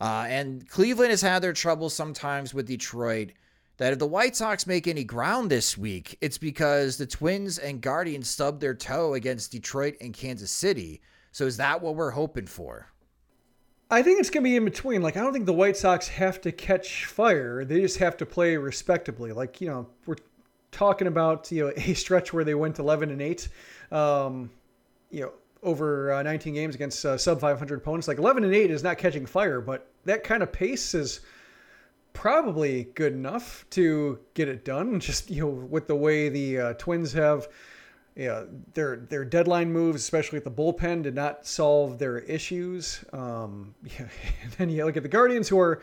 [0.00, 3.30] uh, and Cleveland has had their trouble sometimes with Detroit.
[3.76, 7.80] That if the White Sox make any ground this week, it's because the Twins and
[7.80, 11.00] Guardians stubbed their toe against Detroit and Kansas City
[11.32, 12.86] so is that what we're hoping for?
[13.90, 15.02] I think it's going to be in between.
[15.02, 17.64] Like, I don't think the White Sox have to catch fire.
[17.64, 19.32] They just have to play respectably.
[19.32, 20.16] Like, you know, we're
[20.70, 23.48] talking about, you know, a stretch where they went 11 and 8,
[23.90, 24.50] um,
[25.10, 28.08] you know, over uh, 19 games against uh, sub 500 opponents.
[28.08, 31.20] Like, 11 and 8 is not catching fire, but that kind of pace is
[32.14, 35.00] probably good enough to get it done.
[35.00, 37.48] Just, you know, with the way the uh, Twins have
[38.14, 38.44] yeah,
[38.74, 43.04] their their deadline moves, especially at the bullpen, did not solve their issues.
[43.12, 44.08] Um, yeah,
[44.58, 45.82] then you look at the Guardians, who are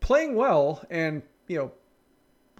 [0.00, 1.72] playing well, and you know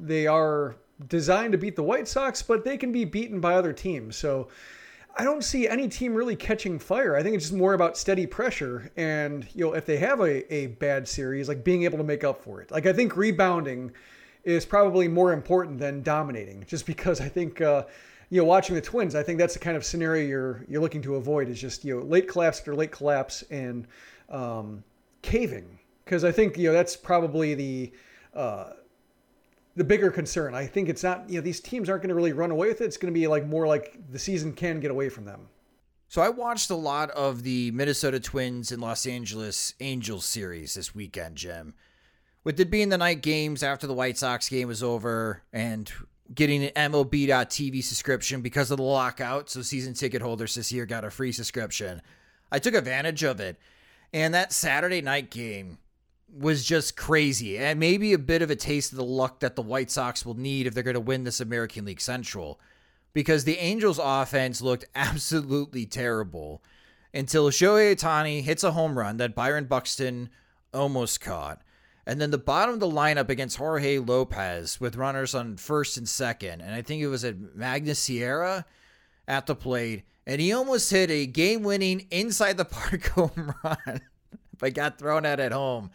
[0.01, 0.77] they are
[1.09, 4.17] designed to beat the White Sox, but they can be beaten by other teams.
[4.17, 4.49] So
[5.17, 7.17] I don't see any team really catching fire.
[7.17, 10.55] I think it's just more about steady pressure, and you know if they have a,
[10.55, 12.71] a bad series, like being able to make up for it.
[12.71, 13.91] Like I think rebounding
[14.45, 17.61] is probably more important than dominating, just because I think.
[17.61, 17.83] Uh,
[18.31, 21.03] you know, watching the Twins, I think that's the kind of scenario you're you're looking
[21.03, 23.87] to avoid is just you know late collapse after late collapse and
[24.29, 24.83] um,
[25.23, 27.93] caving because I think you know that's probably the
[28.35, 28.71] uh,
[29.77, 30.55] the bigger concern.
[30.55, 32.81] I think it's not you know these teams aren't going to really run away with
[32.81, 32.85] it.
[32.85, 35.49] It's going to be like more like the season can get away from them.
[36.09, 40.95] So I watched a lot of the Minnesota Twins and Los Angeles Angels series this
[40.95, 41.75] weekend, Jim.
[42.45, 45.93] With it being the night games after the White Sox game was over, and
[46.35, 49.51] getting an MLB.TV subscription because of the lockout.
[49.51, 52.03] So season ticket holders this year got a free subscription.
[52.51, 53.59] I took advantage of it.
[54.13, 55.79] And that Saturday night game
[56.33, 59.63] was just crazy and maybe a bit of a taste of the luck that the
[59.63, 62.61] White Sox will need if they're going to win this American League Central.
[63.13, 66.63] Because the Angels offense looked absolutely terrible
[67.15, 70.29] until Shohei Ohtani hits a home run that Byron Buxton
[70.75, 71.63] almost caught.
[72.07, 76.09] And then the bottom of the lineup against Jorge Lopez with runners on first and
[76.09, 76.61] second.
[76.61, 78.65] And I think it was at Magneuris Sierra
[79.27, 80.05] at the plate.
[80.25, 84.01] And he almost hit a game winning inside the park home run,
[84.59, 85.91] but got thrown out at home.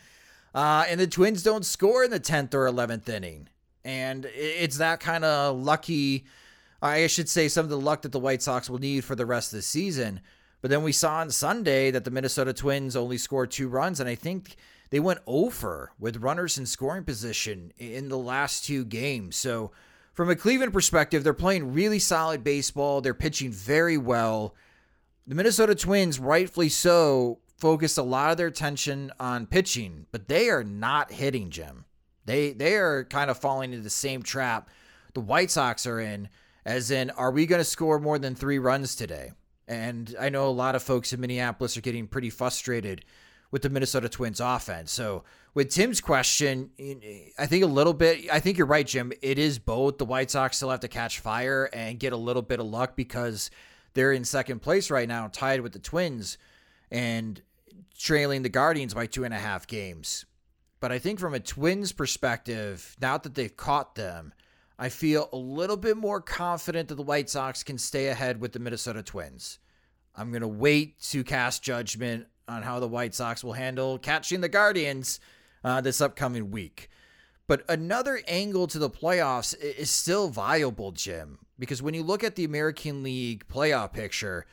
[0.54, 3.47] Uh, and the Twins don't score in the 10th or 11th inning.
[3.86, 6.26] And it's that kind of lucky,
[6.82, 9.26] I should say, some of the luck that the White Sox will need for the
[9.26, 10.19] rest of the season.
[10.62, 14.00] But then we saw on Sunday that the Minnesota Twins only scored two runs.
[14.00, 14.58] And I think
[14.91, 19.36] they went over with runners in scoring position in the last two games.
[19.36, 19.71] So,
[20.13, 23.01] from a Cleveland perspective, they're playing really solid baseball.
[23.01, 24.54] They're pitching very well.
[25.25, 30.49] The Minnesota Twins, rightfully so, focused a lot of their attention on pitching, but they
[30.49, 31.86] are not hitting Jim.
[32.25, 34.69] They they are kind of falling into the same trap
[35.13, 36.30] the White Sox are in,
[36.65, 39.32] as in, are we going to score more than three runs today?
[39.67, 43.06] And I know a lot of folks in Minneapolis are getting pretty frustrated
[43.51, 44.91] with the Minnesota Twins offense.
[44.91, 46.71] So with Tim's question,
[47.37, 48.31] I think a little bit.
[48.31, 49.11] I think you're right, Jim.
[49.21, 49.97] It is both.
[49.97, 52.95] The White Sox still have to catch fire and get a little bit of luck
[52.95, 53.51] because
[53.93, 56.37] they're in second place right now, tied with the Twins
[56.89, 57.41] and
[57.97, 60.25] trailing the Guardians by two and a half games.
[60.79, 64.33] But I think from a Twins perspective, now that they've caught them,
[64.79, 68.54] I feel a little bit more confident that the White Sox can stay ahead with
[68.54, 69.60] the Minnesota Twins.
[70.15, 74.41] I'm going to wait to cast judgment on how the White Sox will handle catching
[74.41, 75.19] the Guardians
[75.63, 76.89] uh, this upcoming week.
[77.47, 82.35] But another angle to the playoffs is still viable, Jim, because when you look at
[82.35, 84.45] the American League playoff picture,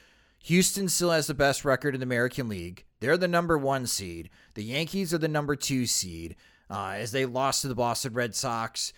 [0.45, 2.85] Houston still has the best record in the American League.
[3.01, 4.31] They're the number one seed.
[4.55, 6.37] The Yankees are the number two seed.
[6.71, 8.93] Uh, as they lost to the Boston Red Sox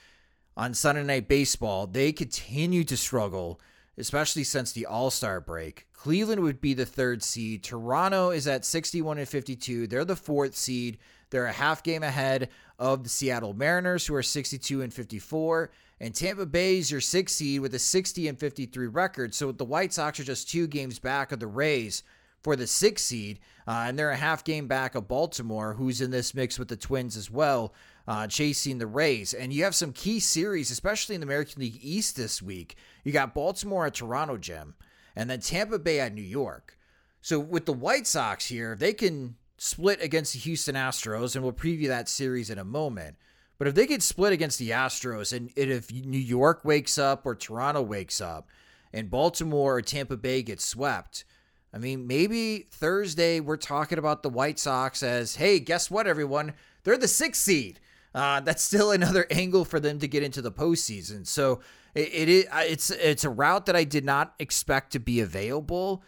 [0.57, 3.61] on Sunday Night Baseball, they continue to struggle
[4.01, 5.87] especially since the All Star break.
[5.93, 7.63] Cleveland would be the third seed.
[7.63, 9.87] Toronto is at 61 and 52.
[9.87, 10.99] They're the fourth seed.
[11.29, 12.49] They're a half game ahead
[12.79, 15.71] of the Seattle Mariners, who are 62 and 54.
[16.01, 19.35] And Tampa Bay is your sixth seed with a 60 and 53 record.
[19.35, 22.03] So the White Sox are just two games back of the Rays
[22.43, 23.39] for the sixth seed.
[23.69, 26.77] Uh, and they're a half game back of Baltimore, who's in this mix with the
[26.77, 27.75] Twins as well,
[28.11, 29.33] uh, chasing the Rays.
[29.33, 32.75] And you have some key series, especially in the American League East this week.
[33.05, 34.75] You got Baltimore at Toronto, Jim,
[35.15, 36.77] and then Tampa Bay at New York.
[37.21, 41.53] So with the White Sox here, they can split against the Houston Astros, and we'll
[41.53, 43.15] preview that series in a moment.
[43.59, 47.37] But if they get split against the Astros, and if New York wakes up or
[47.37, 48.49] Toronto wakes up,
[48.93, 51.25] and Baltimore or Tampa Bay gets swept,
[51.73, 56.55] I mean, maybe Thursday we're talking about the White Sox as, hey, guess what, everyone?
[56.83, 57.79] They're the sixth seed.
[58.15, 61.27] Uh, that's still another angle for them to get into the postseason.
[61.27, 61.61] So
[61.95, 66.03] it, it it's it's a route that I did not expect to be available.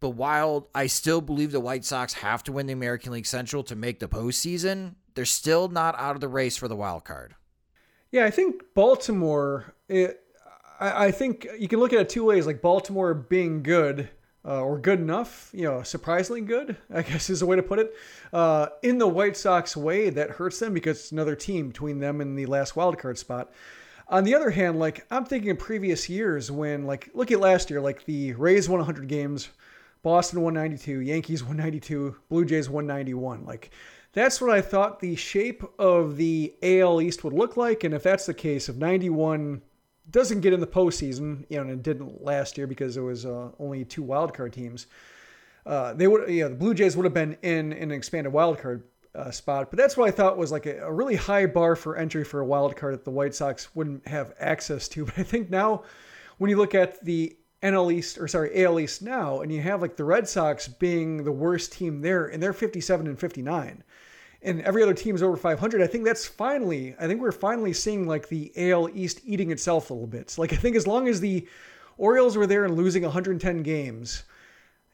[0.00, 3.62] But while I still believe the White Sox have to win the American League Central
[3.64, 7.36] to make the postseason, they're still not out of the race for the wild card.
[8.10, 9.74] Yeah, I think Baltimore.
[9.88, 10.20] It,
[10.80, 12.46] I, I think you can look at it two ways.
[12.46, 14.08] Like Baltimore being good
[14.44, 17.78] uh, or good enough, you know, surprisingly good, I guess is a way to put
[17.78, 17.94] it.
[18.32, 22.20] Uh, in the White Sox way, that hurts them because it's another team between them
[22.20, 23.52] and the last wild card spot.
[24.08, 27.70] On the other hand, like I'm thinking of previous years when, like, look at last
[27.70, 29.48] year, like the Rays won 100 games,
[30.02, 33.44] Boston 192, Yankees 192, Blue Jays 191.
[33.44, 33.70] Like
[34.12, 37.84] that's what I thought the shape of the AL East would look like.
[37.84, 39.62] And if that's the case, if 91
[40.10, 43.24] doesn't get in the postseason, you know, and it didn't last year because there was
[43.24, 44.86] uh, only two wildcard teams,
[45.64, 48.82] uh, they would, yeah, the Blue Jays would have been in, in an expanded wildcard
[49.14, 49.70] uh, spot.
[49.70, 52.40] But that's what I thought was like a, a really high bar for entry for
[52.40, 55.04] a wild card that the White Sox wouldn't have access to.
[55.06, 55.84] But I think now,
[56.38, 59.80] when you look at the NL East or sorry AL East now, and you have
[59.80, 63.84] like the Red Sox being the worst team there, and they're 57 and 59,
[64.42, 65.82] and every other team is over 500.
[65.82, 66.94] I think that's finally.
[66.98, 70.30] I think we're finally seeing like the AL East eating itself a little bit.
[70.30, 71.46] So like I think as long as the
[71.98, 74.24] Orioles were there and losing 110 games,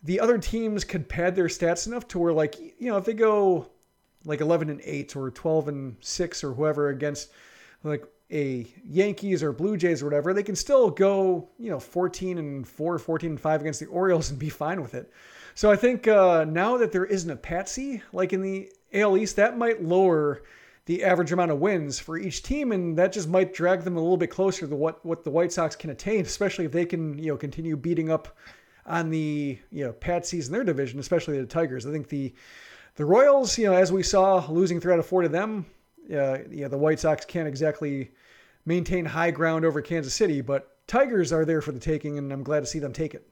[0.02, 3.14] the other teams could pad their stats enough to where like you know if they
[3.14, 3.68] go
[4.24, 7.30] like 11 and 8 or 12 and 6 or whoever against
[7.84, 12.36] like a Yankees or Blue Jays or whatever, they can still go, you know, 14
[12.36, 15.10] and 4, 14 and 5 against the Orioles and be fine with it.
[15.54, 19.36] So I think uh, now that there isn't a patsy like in the AL East,
[19.36, 20.42] that might lower
[20.86, 24.00] the average amount of wins for each team, and that just might drag them a
[24.00, 27.18] little bit closer to what what the White Sox can attain, especially if they can
[27.18, 28.36] you know continue beating up
[28.86, 31.86] on the you know patsies in their division, especially the Tigers.
[31.86, 32.34] I think the
[32.96, 35.66] the Royals, you know, as we saw, losing three out of four to them,
[36.10, 38.10] uh, yeah, the White Sox can't exactly
[38.64, 42.42] maintain high ground over Kansas City, but Tigers are there for the taking, and I'm
[42.42, 43.30] glad to see them take it.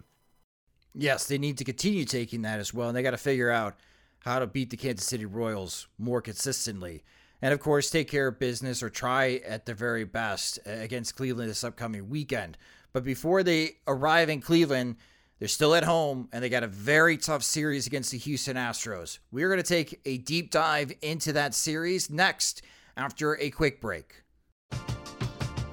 [0.95, 3.77] Yes, they need to continue taking that as well, and they got to figure out
[4.21, 7.05] how to beat the Kansas City Royals more consistently.
[7.43, 11.17] And of course, take care of business or try at the very best uh, against
[11.17, 12.57] Cleveland this upcoming weekend.
[12.93, 14.97] But before they arrive in Cleveland,
[15.39, 19.19] they're still at home and they got a very tough series against the Houston Astros.
[19.31, 22.63] We're going to take a deep dive into that series next
[22.97, 24.23] after a quick break.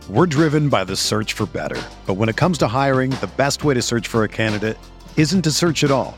[0.10, 1.82] We're driven by the search for better.
[2.06, 4.78] But when it comes to hiring, the best way to search for a candidate
[5.16, 6.18] isn't to search at all.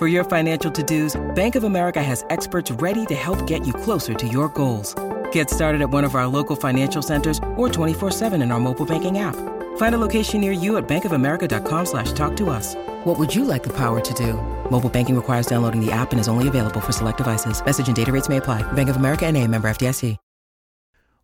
[0.00, 4.14] For your financial to-dos, Bank of America has experts ready to help get you closer
[4.14, 4.94] to your goals.
[5.30, 9.18] Get started at one of our local financial centers or 24-7 in our mobile banking
[9.18, 9.36] app.
[9.76, 12.76] Find a location near you at bankofamerica.com slash talk to us.
[13.04, 14.40] What would you like the power to do?
[14.70, 17.62] Mobile banking requires downloading the app and is only available for select devices.
[17.62, 18.62] Message and data rates may apply.
[18.72, 20.16] Bank of America and a member FDIC.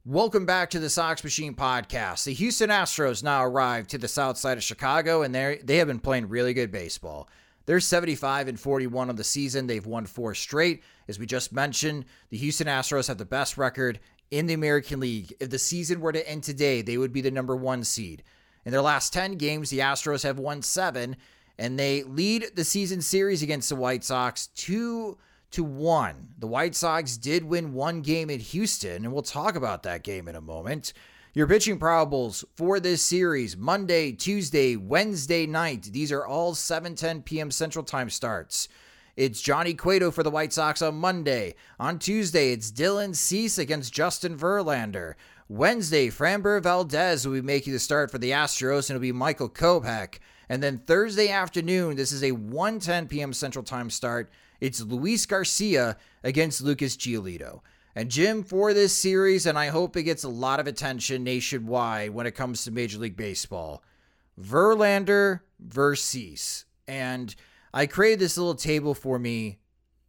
[0.05, 2.25] Welcome back to the Sox Machine Podcast.
[2.25, 5.89] The Houston Astros now arrived to the south side of Chicago, and they they have
[5.89, 7.27] been playing really good baseball.
[7.67, 9.67] They're 75 and 41 on the season.
[9.67, 10.83] They've won four straight.
[11.09, 14.01] As we just mentioned, the Houston Astros have the best record
[14.31, 15.35] in the American League.
[15.41, 18.23] If the season were to end today, they would be the number one seed.
[18.65, 21.17] In their last 10 games, the Astros have won seven,
[21.59, 25.19] and they lead the season series against the White Sox two
[25.53, 26.29] to one.
[26.39, 30.29] The White Sox did win one game in Houston, and we'll talk about that game
[30.29, 30.93] in a moment.
[31.37, 35.83] Your pitching probables for this series Monday, Tuesday, Wednesday night.
[35.83, 37.51] These are all 7:10 p.m.
[37.51, 38.69] Central Time starts.
[39.17, 41.55] It's Johnny Cueto for the White Sox on Monday.
[41.79, 45.13] On Tuesday, it's Dylan Cease against Justin Verlander.
[45.47, 49.51] Wednesday, Framber Valdez will be making the start for the Astros, and it'll be Michael
[49.51, 50.15] Kopech.
[50.49, 53.35] And then Thursday afternoon, this is a 1:10 p.m.
[53.35, 54.31] Central Time start.
[54.59, 57.61] It's Luis Garcia against Lucas Giolito.
[57.97, 62.11] And Jim, for this series, and I hope it gets a lot of attention nationwide
[62.11, 63.83] when it comes to Major League Baseball,
[64.39, 66.67] Verlander versus.
[66.87, 67.35] And
[67.73, 69.61] I created this little table for me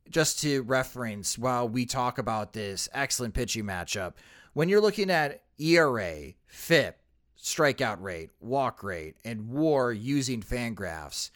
[0.09, 4.15] just to reference while we talk about this excellent pitching matchup.
[4.51, 6.99] When you're looking at ERA, FIP,
[7.41, 11.29] strikeout rate, walk rate, and WAR using Fangraphs,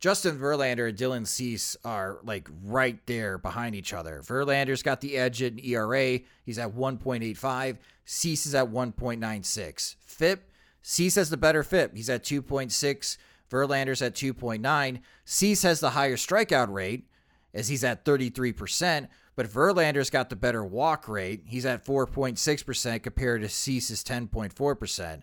[0.00, 4.22] Justin Verlander and Dylan Cease are like right there behind each other.
[4.24, 6.20] Verlander's got the edge in ERA.
[6.42, 7.76] He's at 1.85.
[8.06, 9.96] Cease is at 1.96.
[10.00, 11.94] FIP, Cease has the better FIP.
[11.94, 13.18] He's at 2.6.
[13.50, 15.00] Verlander's at 2.9.
[15.26, 17.06] Cease has the higher strikeout rate
[17.52, 21.42] as he's at 33%, but Verlander's got the better walk rate.
[21.44, 25.22] He's at 4.6% compared to Cease's 10.4%.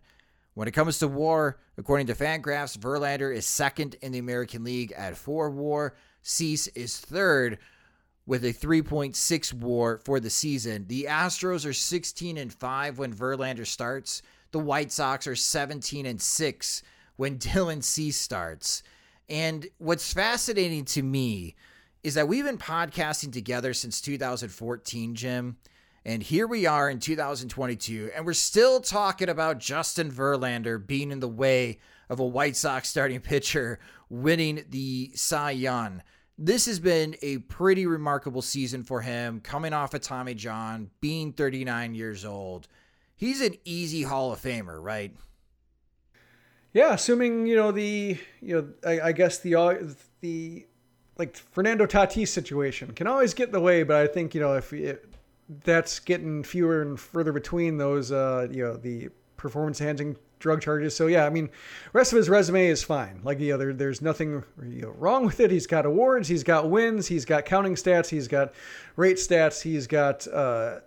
[0.57, 4.91] When it comes to war, according to Fangraphs, Verlander is second in the American League
[4.93, 5.95] at 4 war.
[6.23, 7.59] Cease is third
[8.25, 10.87] with a 3.6 war for the season.
[10.87, 14.23] The Astros are 16 and 5 when Verlander starts.
[14.49, 16.83] The White Sox are 17 and 6
[17.17, 18.81] when Dylan Cease starts.
[19.29, 21.55] And what's fascinating to me
[22.01, 25.57] is that we've been podcasting together since 2014, Jim.
[26.07, 31.19] And here we are in 2022, and we're still talking about Justin Verlander being in
[31.19, 33.77] the way of a White Sox starting pitcher
[34.09, 36.01] winning the Cy Young.
[36.37, 41.33] This has been a pretty remarkable season for him, coming off of Tommy John, being
[41.33, 42.69] 39 years old.
[43.17, 45.13] He's an easy Hall of Famer, right?
[46.71, 49.75] Yeah, assuming you know the you know I, I guess the uh,
[50.21, 50.67] the
[51.17, 54.53] like Fernando Tatis situation can always get in the way, but I think you know
[54.53, 55.03] if it,
[55.63, 60.95] that's getting fewer and further between those uh you know the performance enhancing drug charges.
[60.95, 61.49] So yeah, I mean,
[61.93, 63.21] rest of his resume is fine.
[63.23, 65.51] Like know, there, there's nothing you know, wrong with it.
[65.51, 68.53] He's got awards, he's got wins, he's got counting stats, he's got
[68.95, 70.79] rate stats, he's got uh,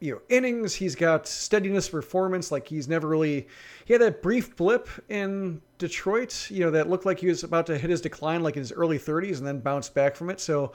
[0.00, 0.74] you know innings.
[0.74, 2.52] He's got steadiness performance.
[2.52, 3.48] Like he's never really
[3.84, 6.50] he had that brief blip in Detroit.
[6.50, 8.72] You know that looked like he was about to hit his decline, like in his
[8.72, 10.40] early 30s, and then bounced back from it.
[10.40, 10.72] So.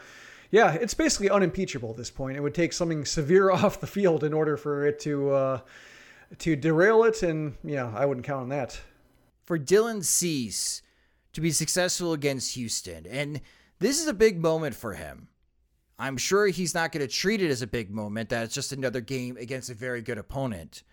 [0.51, 2.37] Yeah, it's basically unimpeachable at this point.
[2.37, 5.59] It would take something severe off the field in order for it to uh,
[6.39, 8.79] to derail it, and yeah, I wouldn't count on that.
[9.45, 10.81] For Dylan Cease
[11.33, 13.41] to be successful against Houston, and
[13.79, 15.29] this is a big moment for him.
[15.97, 18.71] I'm sure he's not going to treat it as a big moment, that it's just
[18.71, 20.83] another game against a very good opponent.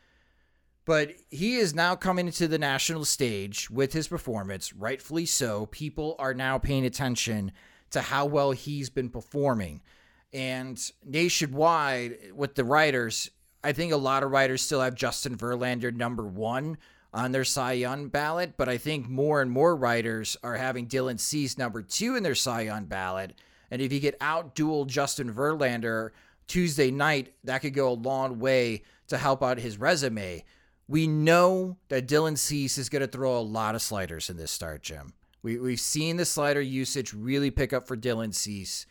[0.84, 5.66] But he is now coming into the national stage with his performance, rightfully so.
[5.66, 7.52] People are now paying attention
[7.97, 9.82] to how well he's been performing.
[10.32, 13.30] And nationwide, with the writers,
[13.64, 16.78] I think a lot of writers still have Justin Verlander number one
[17.12, 21.18] on their Cy Young ballot, but I think more and more writers are having Dylan
[21.18, 23.34] Cease number two in their Cy Young ballot
[23.70, 26.11] and if he could outduel Justin Verlander
[26.47, 30.44] Tuesday night, that could go a long way to help out his resume.
[30.88, 34.53] We know that Dylan Cease is going to throw a lot of sliders in this
[34.53, 35.14] start, Jim.
[35.47, 38.84] We, we've seen the slider usage really pick up for Dylan Cease.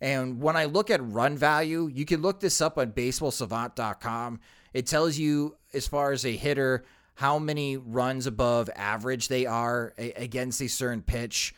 [0.00, 4.40] And when I look at run value, you can look this up on baseballsavant.com.
[4.74, 6.84] It tells you, as far as a hitter,
[7.14, 11.54] how many runs above average they are against a certain pitch.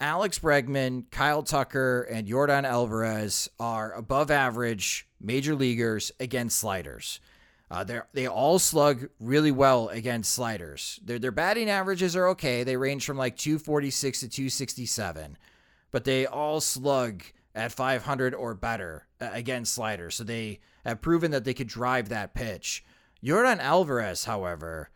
[0.00, 7.18] Alex Bregman, Kyle Tucker, and Yordan Alvarez are above average major leaguers against sliders.
[7.70, 11.00] Uh, they they all slug really well against sliders.
[11.04, 12.62] Their their batting averages are okay.
[12.62, 15.36] They range from like 246 to 267,
[15.90, 17.24] but they all slug
[17.56, 20.14] at 500 or better uh, against sliders.
[20.14, 22.84] So they have proven that they could drive that pitch.
[23.24, 24.90] Yordan Alvarez, however,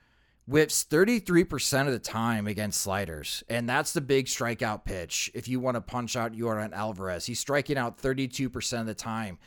[0.46, 3.42] whips 33% of the time against sliders.
[3.48, 5.30] And that's the big strikeout pitch.
[5.34, 9.38] If you want to punch out Yordan Alvarez, he's striking out 32% of the time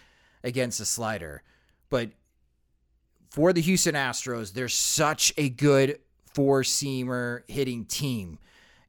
[0.43, 1.43] against a slider.
[1.89, 2.11] But
[3.33, 5.97] for the Houston Astros, they're such a good
[6.35, 8.37] four seamer hitting team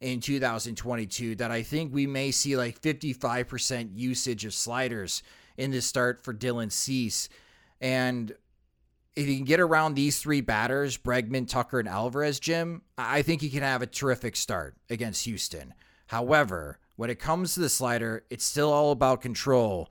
[0.02, 5.22] in 2022 that I think we may see like 55% usage of sliders
[5.56, 7.30] in the start for Dylan Cease.
[7.80, 8.34] And
[9.16, 13.40] if he can get around these three batters, Bregman, Tucker, and Alvarez, Jim, I think
[13.40, 15.72] he can have a terrific start against Houston.
[16.08, 19.88] However, when it comes to the slider, it's still all about control.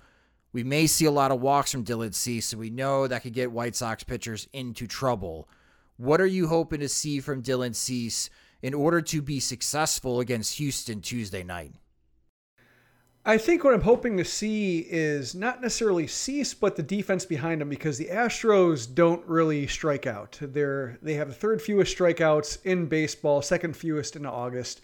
[0.54, 3.34] We may see a lot of walks from Dylan Cease, so we know that could
[3.34, 5.50] get White Sox pitchers into trouble.
[5.98, 8.30] What are you hoping to see from Dylan Cease
[8.62, 11.74] in order to be successful against Houston Tuesday night?
[13.26, 17.62] I think what I'm hoping to see is not necessarily Cease, but the defense behind
[17.62, 20.38] them because the Astros don't really strike out.
[20.42, 24.82] They're they have the third fewest strikeouts in baseball, second fewest in August.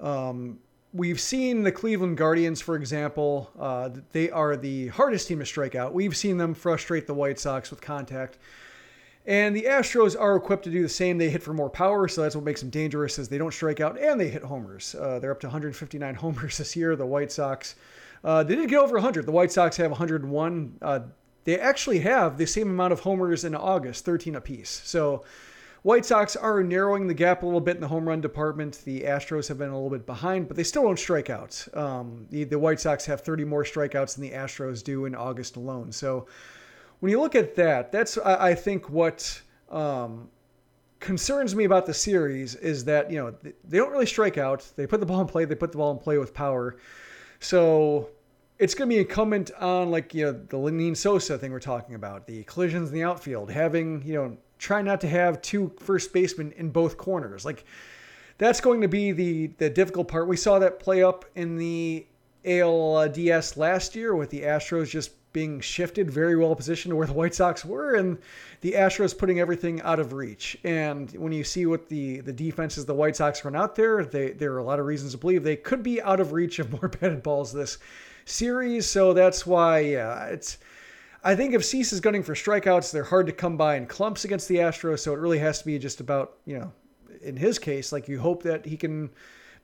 [0.00, 0.58] Um,
[0.92, 3.50] we've seen the Cleveland Guardians, for example.
[3.58, 5.94] Uh, they are the hardest team to strike out.
[5.94, 8.38] We've seen them frustrate the White Sox with contact.
[9.26, 11.18] And the Astros are equipped to do the same.
[11.18, 13.18] They hit for more power, so that's what makes them dangerous.
[13.18, 14.94] Is they don't strike out and they hit homers.
[14.94, 16.94] Uh, they're up to 159 homers this year.
[16.94, 17.74] The White Sox,
[18.22, 19.26] uh, they didn't get over 100.
[19.26, 20.78] The White Sox have 101.
[20.80, 21.00] Uh,
[21.42, 24.82] they actually have the same amount of homers in August, 13 apiece.
[24.84, 25.24] So
[25.86, 28.82] White Sox are narrowing the gap a little bit in the home run department.
[28.84, 31.64] The Astros have been a little bit behind, but they still don't strike out.
[31.74, 35.54] Um, the, the White Sox have 30 more strikeouts than the Astros do in August
[35.54, 35.92] alone.
[35.92, 36.26] So
[36.98, 40.28] when you look at that, that's I, I think what um,
[40.98, 43.32] concerns me about the series is that you know
[43.62, 44.68] they don't really strike out.
[44.74, 45.44] They put the ball in play.
[45.44, 46.78] They put the ball in play with power.
[47.38, 48.08] So
[48.58, 51.94] it's going to be incumbent on like you know the Lenyn Sosa thing we're talking
[51.94, 56.12] about, the collisions in the outfield, having you know try not to have two first
[56.12, 57.44] basemen in both corners.
[57.44, 57.64] Like
[58.38, 60.28] that's going to be the the difficult part.
[60.28, 62.06] We saw that play up in the
[62.44, 67.12] ALDS last year with the Astros just being shifted very well positioned to where the
[67.12, 68.16] White Sox were, and
[68.62, 70.56] the Astros putting everything out of reach.
[70.64, 74.30] And when you see what the the defenses the White Sox run out there, they,
[74.30, 76.72] there are a lot of reasons to believe they could be out of reach of
[76.72, 77.78] more batted balls this
[78.24, 78.86] series.
[78.86, 80.58] So that's why, yeah, it's.
[81.26, 84.24] I think if Cease is gunning for strikeouts, they're hard to come by in clumps
[84.24, 85.00] against the Astros.
[85.00, 86.72] So it really has to be just about, you know,
[87.20, 89.10] in his case, like you hope that he can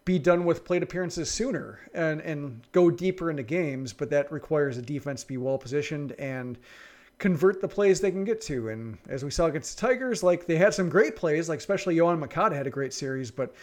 [0.04, 4.76] be done with plate appearances sooner and and go deeper into games, but that requires
[4.76, 6.58] a defense to be well positioned and
[7.18, 8.70] convert the plays they can get to.
[8.70, 11.94] And as we saw against the Tigers, like they had some great plays, like especially
[11.94, 13.54] Yoan Moncada had a great series, but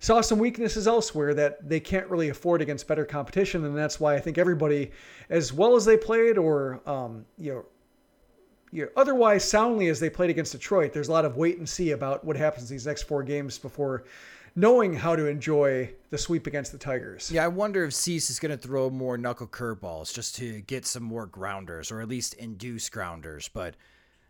[0.00, 3.64] saw some weaknesses elsewhere that they can't really afford against better competition.
[3.64, 4.90] And that's why I think everybody,
[5.30, 7.64] as well as they played, or um, you know.
[8.72, 11.92] You otherwise soundly as they played against Detroit, there's a lot of wait and see
[11.92, 14.04] about what happens these next four games before
[14.56, 17.30] knowing how to enjoy the sweep against the Tigers.
[17.30, 20.86] Yeah, I wonder if Cease is going to throw more knuckle curveballs just to get
[20.86, 23.48] some more grounders or at least induce grounders.
[23.48, 23.76] But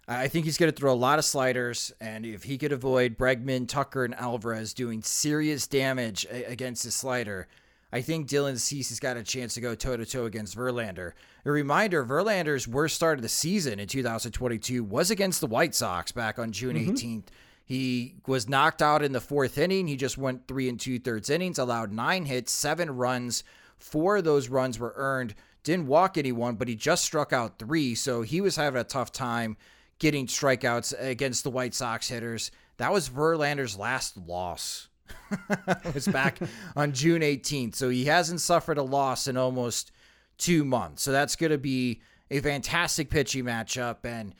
[0.08, 1.92] I think he's going to throw a lot of sliders.
[2.00, 7.48] And if he could avoid Bregman, Tucker, and Alvarez doing serious damage against his slider,
[7.92, 11.12] I think Dylan Cease has got a chance to go toe to toe against Verlander.
[11.44, 16.12] A reminder Verlander's worst start of the season in 2022 was against the White Sox
[16.12, 16.92] back on June mm-hmm.
[16.92, 17.24] 18th.
[17.64, 19.88] He was knocked out in the fourth inning.
[19.88, 23.42] He just went three and two thirds innings, allowed nine hits, seven runs.
[23.78, 25.34] Four of those runs were earned.
[25.64, 27.96] Didn't walk anyone, but he just struck out three.
[27.96, 29.56] So he was having a tough time
[29.98, 32.50] getting strikeouts against the White Sox hitters.
[32.78, 34.88] That was Verlander's last loss.
[35.68, 36.38] it was back
[36.76, 37.74] on June 18th.
[37.74, 39.92] So he hasn't suffered a loss in almost
[40.38, 41.02] two months.
[41.02, 44.04] So that's going to be a fantastic pitching matchup.
[44.04, 44.34] And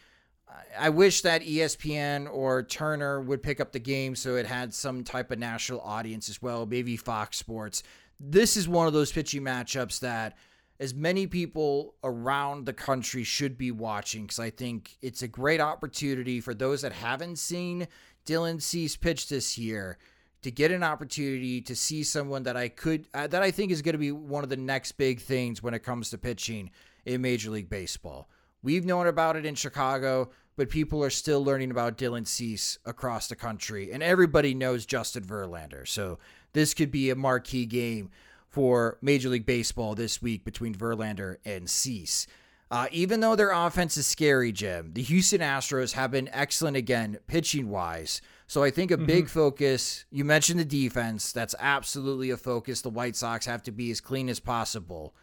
[0.78, 5.04] I wish that ESPN or Turner would pick up the game so it had some
[5.04, 7.82] type of national audience as well, maybe Fox Sports.
[8.18, 10.36] This is one of those pitching matchups that
[10.78, 15.60] as many people around the country should be watching because I think it's a great
[15.60, 17.88] opportunity for those that haven't seen
[18.26, 19.98] Dylan Cease pitch this year
[20.42, 23.82] to get an opportunity to see someone that I could uh, that I think is
[23.82, 26.70] going to be one of the next big things when it comes to pitching
[27.04, 28.28] in Major League Baseball.
[28.62, 33.28] We've known about it in Chicago but people are still learning about Dylan Cease across
[33.28, 35.86] the country, and everybody knows Justin Verlander.
[35.86, 36.18] So
[36.54, 38.10] this could be a marquee game
[38.56, 42.26] for Major League Baseball this week between Verlander and Cease.
[42.70, 47.18] Uh, even though their offense is scary, Jim, the Houston Astros have been excellent again,
[47.26, 48.22] pitching wise.
[48.46, 49.04] So I think a mm-hmm.
[49.04, 51.32] big focus, you mentioned the defense.
[51.32, 52.80] That's absolutely a focus.
[52.80, 55.14] The White Sox have to be as clean as possible.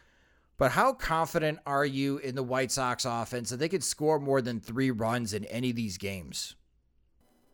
[0.56, 4.42] But how confident are you in the White Sox offense that they could score more
[4.42, 6.54] than three runs in any of these games?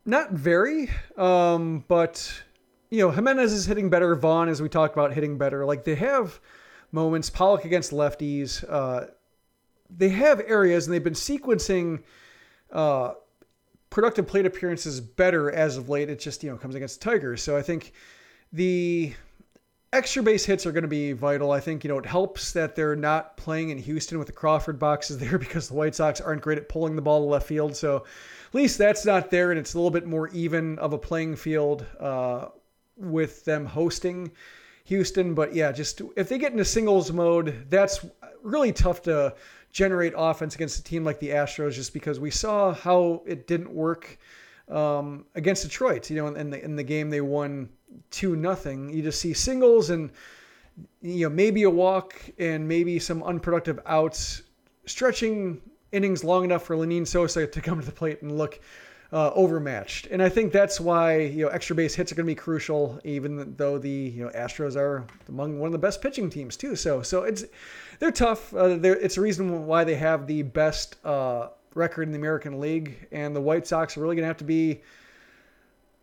[0.05, 2.43] not very, um, but
[2.91, 4.13] you know, Jimenez is hitting better.
[4.15, 5.65] Vaughn, as we talked about, hitting better.
[5.65, 6.39] Like they have
[6.91, 7.29] moments.
[7.29, 8.63] Pollock against lefties.
[8.69, 9.07] Uh,
[9.89, 12.03] they have areas, and they've been sequencing
[12.71, 13.13] uh,
[13.89, 16.09] productive plate appearances better as of late.
[16.09, 17.41] It just you know comes against Tigers.
[17.41, 17.93] So I think
[18.51, 19.13] the
[19.93, 21.51] extra base hits are going to be vital.
[21.51, 24.79] I think you know it helps that they're not playing in Houston with the Crawford
[24.79, 27.73] boxes there because the White Sox aren't great at pulling the ball to left field.
[27.73, 30.97] So at least that's not there, and it's a little bit more even of a
[30.97, 32.47] playing field uh,
[32.97, 34.31] with them hosting
[34.85, 35.33] Houston.
[35.33, 38.05] But yeah, just if they get into singles mode, that's
[38.43, 39.35] really tough to
[39.71, 43.71] generate offense against a team like the Astros, just because we saw how it didn't
[43.73, 44.17] work
[44.69, 46.09] um, against Detroit.
[46.09, 47.69] You know, in the in the game they won
[48.09, 48.89] two nothing.
[48.93, 50.11] You just see singles and
[51.01, 54.43] you know maybe a walk and maybe some unproductive outs,
[54.85, 55.61] stretching
[55.91, 58.59] innings long enough for Lenyn Sosa to come to the plate and look
[59.13, 60.07] uh, overmatched.
[60.07, 62.99] And I think that's why you know extra base hits are going to be crucial,
[63.03, 66.75] even though the you know Astros are among one of the best pitching teams too.
[66.75, 67.43] So so it's
[67.99, 68.53] they're tough.
[68.53, 72.59] Uh, they're, it's a reason why they have the best uh, record in the American
[72.59, 74.81] League, and the White Sox are really going to have to be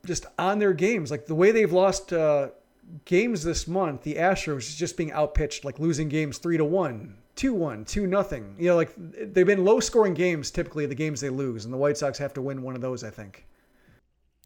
[0.06, 1.10] just on their games.
[1.10, 2.48] Like the way they've lost uh,
[3.04, 7.17] games this month, the Astros is just being outpitched, like losing games three to one,
[7.38, 8.54] two one, two nothing.
[8.58, 11.78] You know, like they've been low scoring games typically the games they lose, and the
[11.78, 13.46] White Sox have to win one of those, I think.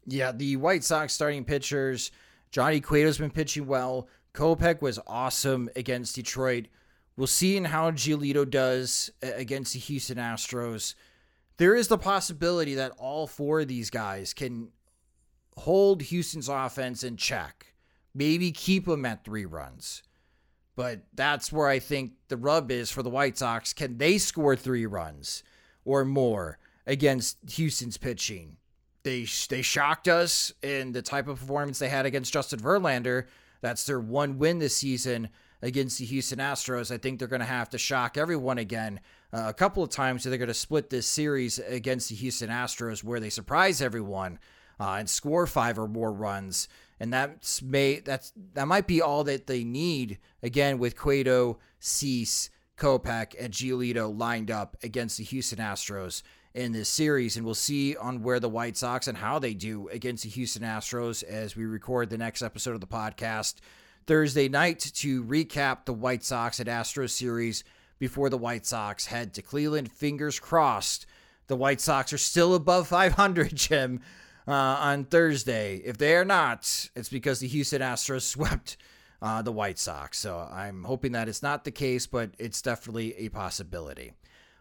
[0.05, 2.11] Yeah, the White Sox starting pitchers,
[2.51, 4.07] Johnny Cueto's been pitching well.
[4.33, 6.67] Kopech was awesome against Detroit.
[7.17, 10.95] We'll see in how Giolito does against the Houston Astros.
[11.57, 14.69] There is the possibility that all four of these guys can
[15.55, 17.73] hold Houston's offense in check,
[18.13, 20.03] maybe keep them at three runs.
[20.75, 23.73] But that's where I think the rub is for the White Sox.
[23.73, 25.43] Can they score three runs
[25.85, 26.57] or more
[26.87, 28.57] against Houston's pitching?
[29.03, 33.25] They they shocked us in the type of performance they had against Justin Verlander.
[33.61, 35.29] That's their one win this season
[35.61, 36.93] against the Houston Astros.
[36.93, 38.99] I think they're going to have to shock everyone again
[39.31, 40.23] uh, a couple of times.
[40.23, 44.39] So they're going to split this series against the Houston Astros, where they surprise everyone
[44.79, 46.67] uh, and score five or more runs.
[47.03, 52.49] And that's may that's that might be all that they need again with Cueto, Cease,
[52.77, 56.23] Kopech, and Giolito lined up against the Houston Astros
[56.53, 57.35] in this series.
[57.35, 60.63] And we'll see on where the White Sox and how they do against the Houston
[60.63, 63.55] Astros as we record the next episode of the podcast
[64.07, 67.65] Thursday night to recap the White Sox and Astros series
[67.99, 69.91] before the White Sox head to Cleveland.
[69.91, 71.05] Fingers crossed.
[71.47, 73.99] The White Sox are still above 500, Jim
[74.47, 75.77] uh, on Thursday.
[75.77, 78.77] If they are not, it's because the Houston Astros swept
[79.21, 80.19] uh, the White Sox.
[80.19, 84.13] So I'm hoping that it's not the case, but it's definitely a possibility.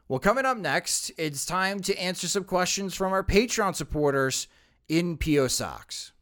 [0.09, 4.47] Well, coming up next, it's time to answer some questions from our Patreon supporters
[4.89, 6.13] in PO Sox.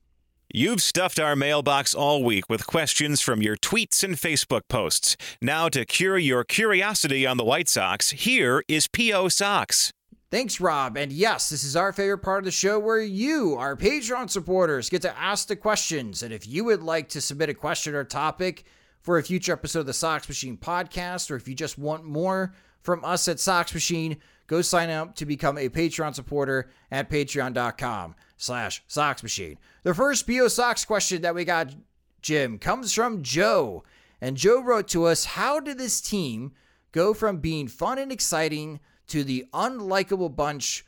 [0.53, 5.17] You've stuffed our mailbox all week with questions from your tweets and Facebook posts.
[5.41, 9.29] Now, to cure your curiosity on the White Sox, here is P.O.
[9.29, 9.93] Sox.
[10.31, 10.97] Thanks, Rob.
[10.97, 14.89] And yes, this is our favorite part of the show where you, our Patreon supporters,
[14.89, 16.23] get to ask the questions.
[16.23, 18.65] And if you would like to submit a question or topic
[19.03, 22.55] for a future episode of the Sox Machine podcast, or if you just want more
[22.81, 28.15] from us at Sox Machine, go sign up to become a Patreon supporter at patreon.com
[28.37, 29.59] slash Sox Machine.
[29.83, 31.75] The first PO Sox question that we got,
[32.23, 33.83] Jim, comes from Joe.
[34.21, 36.53] And Joe wrote to us, how did this team
[36.93, 38.79] go from being fun and exciting
[39.11, 40.85] to the unlikable bunch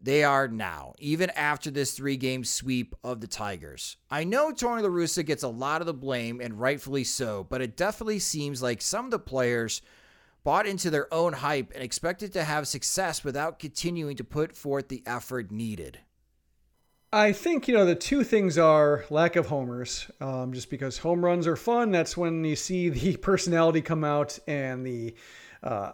[0.00, 3.96] they are now, even after this three game sweep of the Tigers.
[4.10, 7.60] I know Tony La Russa gets a lot of the blame, and rightfully so, but
[7.60, 9.82] it definitely seems like some of the players
[10.44, 14.88] bought into their own hype and expected to have success without continuing to put forth
[14.88, 15.98] the effort needed.
[17.12, 21.24] I think, you know, the two things are lack of homers, um, just because home
[21.24, 21.90] runs are fun.
[21.90, 25.14] That's when you see the personality come out and the.
[25.60, 25.92] Uh,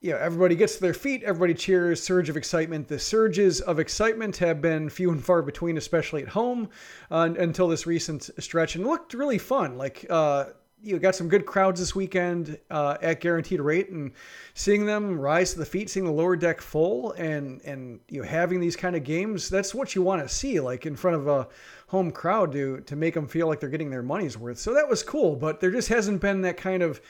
[0.00, 2.86] you know, everybody gets to their feet, everybody cheers, surge of excitement.
[2.86, 6.68] The surges of excitement have been few and far between, especially at home,
[7.10, 9.76] uh, until this recent stretch, and looked really fun.
[9.76, 10.46] Like, uh,
[10.80, 14.12] you got some good crowds this weekend uh, at guaranteed rate, and
[14.54, 18.28] seeing them rise to the feet, seeing the lower deck full, and and you know
[18.28, 21.26] having these kind of games, that's what you want to see, like in front of
[21.26, 21.48] a
[21.88, 24.58] home crowd to to make them feel like they're getting their money's worth.
[24.58, 27.00] So that was cool, but there just hasn't been that kind of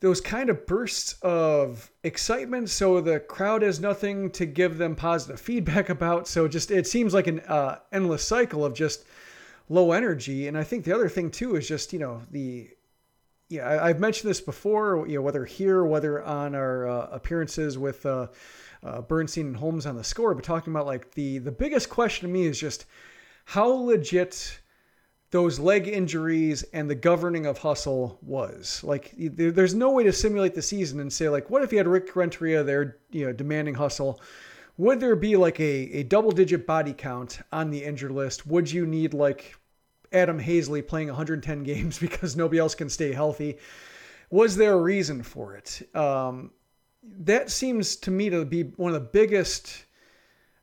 [0.00, 5.40] those kind of bursts of excitement so the crowd has nothing to give them positive
[5.40, 9.04] feedback about so just it seems like an uh, endless cycle of just
[9.68, 12.68] low energy and i think the other thing too is just you know the
[13.48, 17.78] yeah I, have mentioned this before you know whether here whether on our uh, appearances
[17.78, 18.28] with uh,
[18.82, 22.28] uh, Bernstein and Holmes on the score, but talking about like the the biggest question
[22.28, 22.86] to me is just
[23.44, 24.60] how legit
[25.30, 28.82] those leg injuries and the governing of hustle was.
[28.82, 31.86] Like, there's no way to simulate the season and say like, what if you had
[31.86, 34.20] Rick Renteria there, you know, demanding hustle?
[34.78, 38.46] Would there be like a, a double digit body count on the injured list?
[38.46, 39.54] Would you need like
[40.12, 43.58] Adam Haseley playing 110 games because nobody else can stay healthy?
[44.30, 45.88] Was there a reason for it?
[45.94, 46.52] Um,
[47.20, 49.84] that seems to me to be one of the biggest,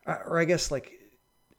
[0.05, 0.94] or I guess like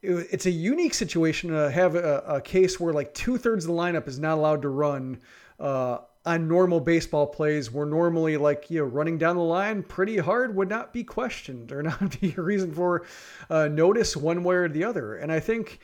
[0.07, 3.77] it's a unique situation to have a, a case where like two thirds of the
[3.77, 5.19] lineup is not allowed to run
[5.59, 10.17] uh, on normal baseball plays where normally like you know running down the line pretty
[10.17, 13.05] hard would not be questioned or not be a reason for
[13.49, 15.15] uh, notice one way or the other.
[15.15, 15.79] And i think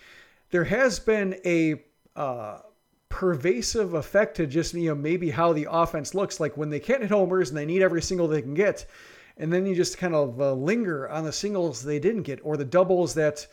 [0.52, 1.82] there has been a
[2.16, 2.60] uh,
[3.10, 6.40] pervasive effect to just you know maybe how the offense looks.
[6.40, 8.86] Like when they can't hit homers and they need every single they can get
[9.38, 12.58] and then you just kind of uh, linger on the singles they didn't get or
[12.58, 13.48] the doubles that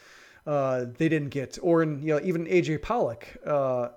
[0.47, 3.89] uh, they didn't get or in you know even aj pollock uh,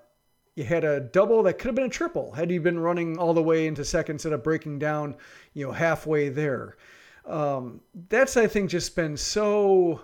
[0.54, 3.34] you had a double that could have been a triple had you been running all
[3.34, 5.16] the way into second instead of breaking down
[5.52, 6.76] you know halfway there
[7.26, 10.00] um, that's i think just been so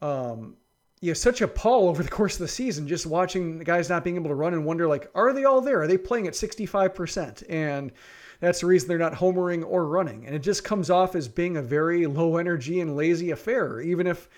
[0.00, 0.56] um,
[1.00, 3.88] you know, such a pull over the course of the season, just watching the guys
[3.88, 5.82] not being able to run and wonder, like, are they all there?
[5.82, 7.44] Are they playing at 65%?
[7.48, 7.92] And
[8.40, 10.26] that's the reason they're not homering or running.
[10.26, 14.06] And it just comes off as being a very low energy and lazy affair, even
[14.06, 14.28] if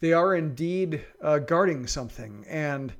[0.00, 2.44] they are indeed uh, guarding something.
[2.48, 2.92] And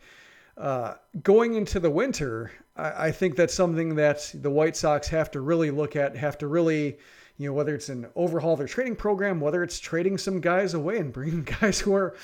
[0.57, 5.31] uh, going into the winter, I, I think that's something that the White Sox have
[5.33, 6.99] to really look at, have to really
[7.41, 10.99] you know, whether it's an overhaul their trading program, whether it's trading some guys away
[10.99, 12.15] and bringing guys who are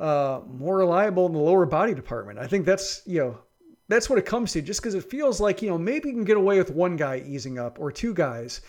[0.00, 2.40] uh, more reliable in the lower body department.
[2.40, 3.38] I think that's you know
[3.86, 4.62] that's what it comes to.
[4.62, 7.22] Just because it feels like you know maybe you can get away with one guy
[7.24, 8.60] easing up or two guys,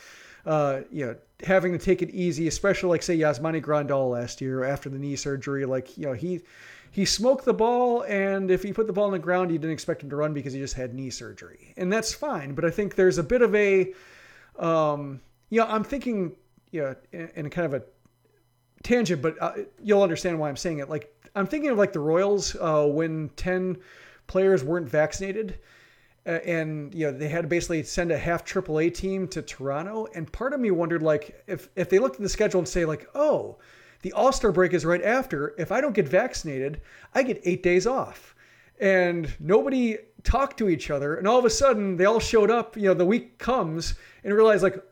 [0.48, 4.64] uh, you know, having to take it easy, especially like say Yasmani Grandal last year
[4.64, 5.66] after the knee surgery.
[5.66, 6.42] Like you know he
[6.92, 9.74] he smoked the ball, and if he put the ball on the ground, you didn't
[9.74, 12.56] expect him to run because he just had knee surgery, and that's fine.
[12.56, 13.94] But I think there's a bit of a,
[14.58, 15.20] um,
[15.50, 16.32] you know, I'm thinking,
[16.72, 17.84] you know, in, in kind of a
[18.84, 20.90] tangent, but uh, you'll understand why I'm saying it.
[20.90, 23.78] Like I'm thinking of like the Royals uh, when ten
[24.28, 25.60] players weren't vaccinated,
[26.28, 30.08] and you know they had to basically send a half AAA team to Toronto.
[30.14, 32.86] And part of me wondered like if if they looked at the schedule and say
[32.86, 33.58] like, oh,
[34.02, 35.56] the All Star break is right after.
[35.58, 36.82] If I don't get vaccinated,
[37.16, 38.36] I get eight days off.
[38.80, 42.76] And nobody talked to each other, and all of a sudden they all showed up.
[42.76, 44.84] You know, the week comes and realize like,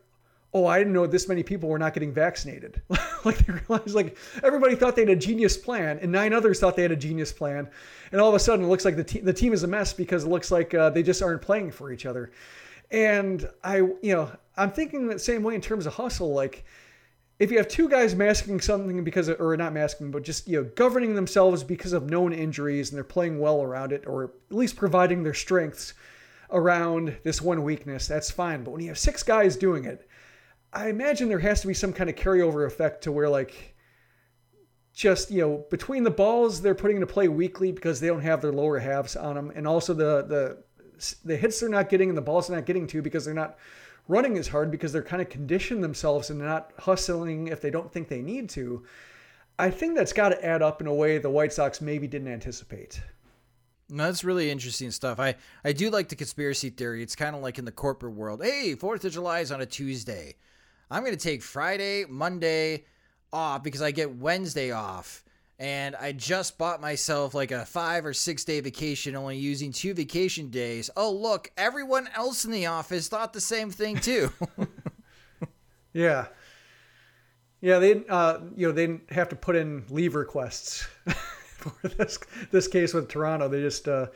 [0.54, 2.80] oh, I didn't know this many people were not getting vaccinated.
[3.26, 6.76] like they realized like everybody thought they had a genius plan and nine others thought
[6.76, 7.68] they had a genius plan.
[8.12, 9.92] And all of a sudden it looks like the, te- the team is a mess
[9.92, 12.30] because it looks like uh, they just aren't playing for each other.
[12.90, 16.32] And I, you know, I'm thinking the same way in terms of hustle.
[16.32, 16.64] Like
[17.38, 20.62] if you have two guys masking something because of, or not masking, but just, you
[20.62, 24.56] know, governing themselves because of known injuries and they're playing well around it, or at
[24.56, 25.94] least providing their strengths
[26.50, 28.62] around this one weakness, that's fine.
[28.62, 30.05] But when you have six guys doing it,
[30.76, 33.74] I imagine there has to be some kind of carryover effect to where like
[34.92, 38.42] just you know between the balls they're putting into play weekly because they don't have
[38.42, 42.18] their lower halves on them, and also the the the hits they're not getting and
[42.18, 43.58] the balls they're not getting to because they're not
[44.08, 47.70] running as hard because they're kind of conditioned themselves and they're not hustling if they
[47.70, 48.84] don't think they need to.
[49.58, 52.28] I think that's got to add up in a way the White Sox maybe didn't
[52.28, 53.00] anticipate.
[53.88, 55.18] No, that's really interesting stuff.
[55.18, 57.02] I, I do like the conspiracy theory.
[57.02, 58.42] It's kind of like in the corporate world.
[58.42, 60.34] Hey, 4th of July is on a Tuesday.
[60.90, 62.84] I'm going to take Friday, Monday
[63.32, 65.24] off because I get Wednesday off.
[65.58, 69.94] And I just bought myself like a five or six day vacation, only using two
[69.94, 70.90] vacation days.
[70.96, 74.30] Oh, look, everyone else in the office thought the same thing too.
[75.94, 76.26] yeah.
[77.62, 82.18] Yeah, they uh, you know they have to put in leave requests for this
[82.50, 83.48] this case with Toronto.
[83.48, 84.08] They just uh,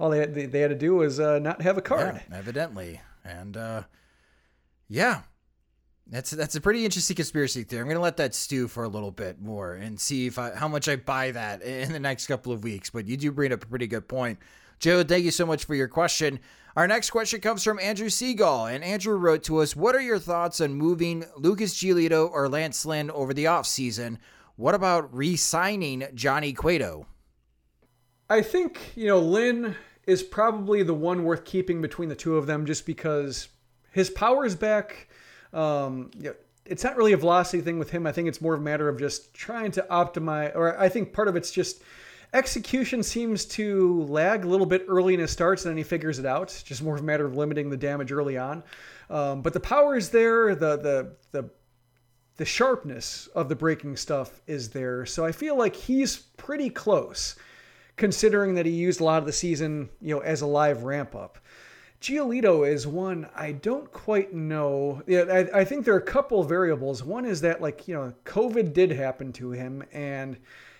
[0.00, 2.22] all they had, they, they had to do was uh, not have a card.
[2.30, 3.82] Yeah, evidently, and uh,
[4.88, 5.22] yeah,
[6.08, 7.82] that's that's a pretty interesting conspiracy theory.
[7.82, 10.68] I'm gonna let that stew for a little bit more and see if I, how
[10.68, 12.90] much I buy that in the next couple of weeks.
[12.90, 14.38] But you do bring up a pretty good point,
[14.78, 15.02] Joe.
[15.02, 16.38] Thank you so much for your question.
[16.76, 20.18] Our next question comes from Andrew Seagal, and Andrew wrote to us, "What are your
[20.18, 24.18] thoughts on moving Lucas Giolito or Lance Lynn over the offseason?
[24.54, 27.06] What about re-signing Johnny Cueto?"
[28.30, 29.74] I think you know Lynn
[30.06, 33.48] is probably the one worth keeping between the two of them, just because
[33.90, 35.08] his power is back
[35.56, 36.32] um, yeah,
[36.66, 38.06] it's not really a velocity thing with him.
[38.06, 41.12] I think it's more of a matter of just trying to optimize, or I think
[41.12, 41.82] part of it's just
[42.34, 46.18] execution seems to lag a little bit early in his starts, and then he figures
[46.18, 46.42] it out.
[46.44, 48.62] It's just more of a matter of limiting the damage early on.
[49.08, 50.54] Um, but the power is there.
[50.54, 51.50] The the the
[52.36, 55.06] the sharpness of the breaking stuff is there.
[55.06, 57.36] So I feel like he's pretty close,
[57.96, 61.14] considering that he used a lot of the season, you know, as a live ramp
[61.14, 61.38] up.
[62.00, 65.02] Giolito is one I don't quite know.
[65.06, 67.02] Yeah, I, I think there are a couple variables.
[67.02, 70.36] One is that like you know, COVID did happen to him, and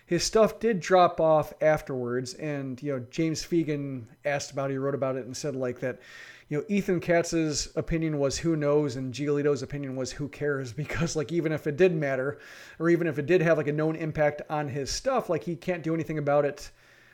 [0.06, 2.34] his stuff did drop off afterwards.
[2.34, 5.80] And you know, James Fegan asked about it, he wrote about it, and said like
[5.80, 6.00] that
[6.48, 11.16] you know, Ethan Katz's opinion was who knows, and Giolito's opinion was who cares, because
[11.16, 12.38] like even if it did matter,
[12.78, 15.56] or even if it did have like a known impact on his stuff, like he
[15.56, 16.70] can't do anything about it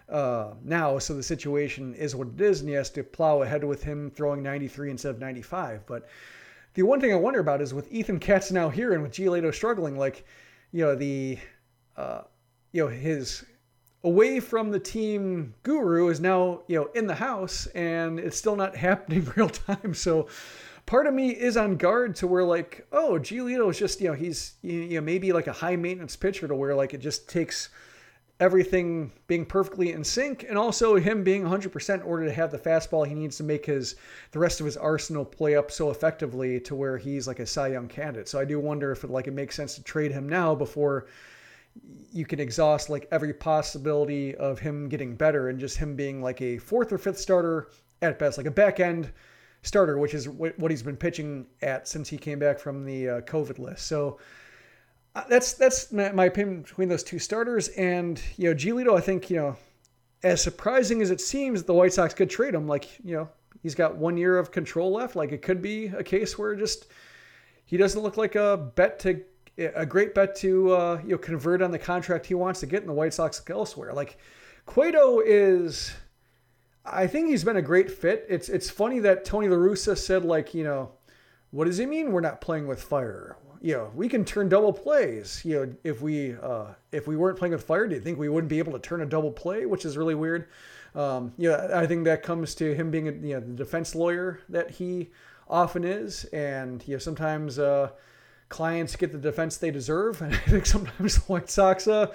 [0.08, 0.98] uh, now.
[0.98, 4.10] So the situation is what it is, and he has to plow ahead with him
[4.10, 5.86] throwing 93 instead of 95.
[5.86, 6.08] But
[6.74, 9.54] the one thing I wonder about is with Ethan Katz now here and with Giolito
[9.54, 10.24] struggling, like
[10.72, 11.38] you know the
[11.96, 12.22] uh,
[12.72, 13.44] you know his
[14.04, 18.56] away from the team guru is now you know in the house and it's still
[18.56, 20.26] not happening real time so
[20.86, 24.14] part of me is on guard to where like oh Giolito is just you know
[24.14, 27.68] he's you know maybe like a high maintenance pitcher to where like it just takes
[28.42, 32.58] everything being perfectly in sync and also him being 100% in order to have the
[32.58, 33.96] fastball he needs to make his
[34.32, 37.68] the rest of his arsenal play up so effectively to where he's like a Cy
[37.68, 40.28] Young candidate so I do wonder if it like it makes sense to trade him
[40.28, 41.06] now before
[42.12, 46.42] you can exhaust like every possibility of him getting better and just him being like
[46.42, 47.68] a fourth or fifth starter
[48.02, 49.10] at best, like a back end
[49.62, 53.20] starter, which is what he's been pitching at since he came back from the uh,
[53.22, 53.86] COVID list.
[53.86, 54.18] So
[55.14, 57.68] uh, that's that's my, opinion between those two starters.
[57.68, 59.56] And you know, Giolito, I think you know,
[60.22, 62.66] as surprising as it seems, the White Sox could trade him.
[62.66, 63.28] Like you know,
[63.62, 65.14] he's got one year of control left.
[65.14, 66.86] Like it could be a case where just
[67.64, 69.22] he doesn't look like a bet to
[69.58, 72.80] a great bet to uh, you know convert on the contract he wants to get
[72.80, 73.92] in the White Sox elsewhere.
[73.92, 74.16] Like
[74.64, 75.92] Cueto is,
[76.86, 78.24] I think he's been a great fit.
[78.28, 80.92] It's it's funny that Tony La Russa said like you know,
[81.50, 83.36] what does he mean we're not playing with fire?
[83.62, 85.40] You know, we can turn double plays.
[85.44, 88.28] You know, if we uh, if we weren't playing with fire, do you think we
[88.28, 89.66] wouldn't be able to turn a double play?
[89.66, 90.48] Which is really weird.
[90.94, 93.94] Um, you know, I think that comes to him being a, you know the defense
[93.94, 95.10] lawyer that he
[95.48, 97.58] often is, and you know sometimes.
[97.58, 97.90] Uh,
[98.52, 100.20] clients get the defense they deserve.
[100.22, 102.14] And I think sometimes the White Sox, uh,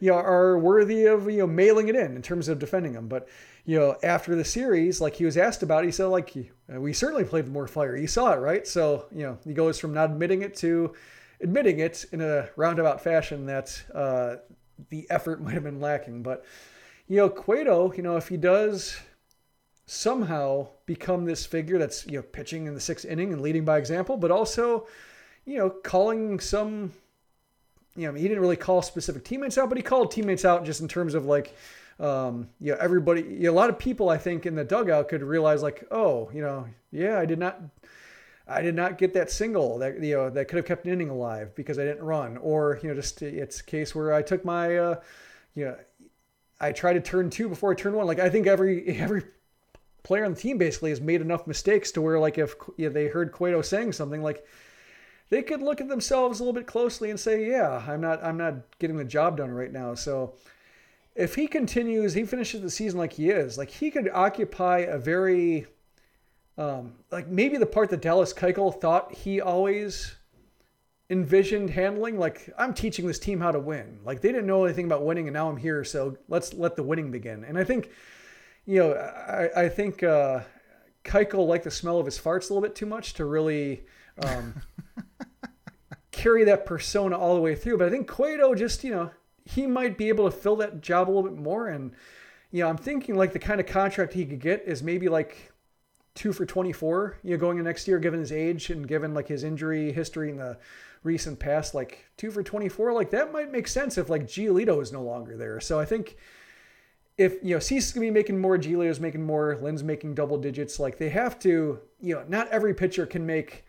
[0.00, 3.08] you know, are worthy of you know mailing it in in terms of defending them.
[3.08, 3.28] But
[3.64, 6.34] you know, after the series, like he was asked about, it, he said like
[6.68, 7.96] we certainly played with more fire.
[7.96, 8.66] You saw it, right?
[8.66, 10.94] So you know, he goes from not admitting it to
[11.40, 14.36] admitting it in a roundabout fashion that uh,
[14.90, 16.22] the effort might have been lacking.
[16.22, 16.44] But
[17.06, 18.98] you know, Cueto, you know, if he does
[19.86, 23.78] somehow become this figure that's you know pitching in the sixth inning and leading by
[23.78, 24.86] example, but also
[25.48, 26.92] you know, calling some,
[27.98, 30.80] you know, he didn't really call specific teammates out, but he called teammates out just
[30.80, 31.56] in terms of like,
[31.98, 35.08] um, you know, everybody, you know, a lot of people I think in the dugout
[35.08, 37.60] could realize like, oh, you know, yeah, I did not,
[38.46, 41.10] I did not get that single that you know that could have kept an inning
[41.10, 44.44] alive because I didn't run, or you know, just it's a case where I took
[44.44, 45.00] my, uh,
[45.54, 45.76] you know,
[46.60, 48.06] I tried to turn two before I turned one.
[48.06, 49.24] Like I think every every
[50.02, 52.92] player on the team basically has made enough mistakes to where like if you know,
[52.92, 54.46] they heard Cueto saying something like
[55.30, 58.36] they could look at themselves a little bit closely and say, "Yeah, I'm not I'm
[58.36, 60.34] not getting the job done right now." So
[61.14, 64.98] if he continues, he finishes the season like he is, like he could occupy a
[64.98, 65.66] very
[66.56, 70.16] um, like maybe the part that Dallas Keuchel thought he always
[71.10, 72.18] envisioned handling.
[72.18, 74.00] Like I'm teaching this team how to win.
[74.04, 76.82] Like they didn't know anything about winning, and now I'm here, so let's let the
[76.82, 77.44] winning begin.
[77.44, 77.90] And I think,
[78.66, 80.40] you know, I, I think uh,
[81.04, 83.84] Keuchel liked the smell of his farts a little bit too much to really
[84.22, 84.60] um,
[86.18, 87.78] carry that persona all the way through.
[87.78, 89.10] But I think Cueto just, you know,
[89.44, 91.68] he might be able to fill that job a little bit more.
[91.68, 91.92] And,
[92.50, 95.52] you know, I'm thinking like the kind of contract he could get is maybe like
[96.14, 99.28] two for 24, you know, going in next year, given his age and given like
[99.28, 100.58] his injury history in the
[101.04, 104.92] recent past, like two for 24, like that might make sense if like Giolito is
[104.92, 105.60] no longer there.
[105.60, 106.16] So I think
[107.16, 110.14] if, you know, Cease is going to be making more, Giolito's making more, Lynn's making
[110.14, 113.64] double digits, like they have to, you know, not every pitcher can make,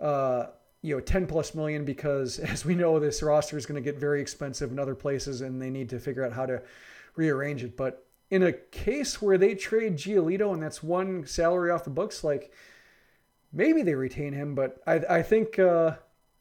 [0.00, 0.46] uh,
[0.82, 3.98] you know 10 plus million because as we know this roster is going to get
[3.98, 6.62] very expensive in other places and they need to figure out how to
[7.16, 7.76] rearrange it.
[7.76, 12.24] But in a case where they trade Giolito and that's one salary off the books
[12.24, 12.52] like
[13.52, 15.96] maybe they retain him but I, I think uh,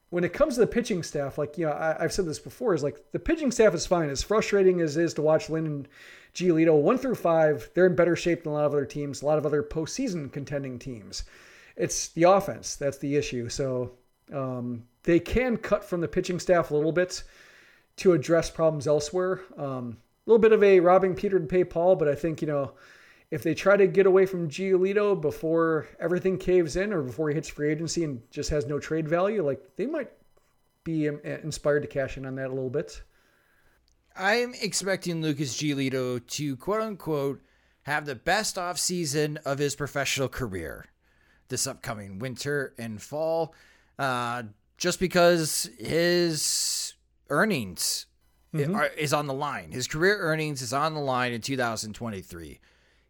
[0.09, 2.73] when it comes to the pitching staff like you know I, have said this before
[2.73, 4.09] is like the pitching staff is fine.
[4.09, 5.87] As frustrating as it is to watch Lynn and
[6.33, 9.25] Giolito one through five they're in better shape than a lot of other teams a
[9.25, 11.25] lot of other postseason contending teams.
[11.75, 13.49] It's the offense that's the issue.
[13.49, 13.91] So
[14.31, 17.23] um, they can cut from the pitching staff a little bit
[17.97, 19.41] to address problems elsewhere.
[19.57, 22.47] Um, a little bit of a robbing Peter to pay Paul, but I think, you
[22.47, 22.73] know,
[23.31, 27.35] if they try to get away from Giolito before everything caves in or before he
[27.35, 30.11] hits free agency and just has no trade value, like they might
[30.83, 33.01] be um, inspired to cash in on that a little bit.
[34.15, 37.41] I'm expecting Lucas Giolito to quote unquote
[37.83, 40.85] have the best offseason of his professional career
[41.51, 43.53] this upcoming winter and fall,
[44.01, 44.43] uh,
[44.77, 46.95] just because his
[47.29, 48.07] earnings
[48.51, 48.75] mm-hmm.
[48.75, 49.71] are, is on the line.
[49.71, 52.59] His career earnings is on the line in 2023.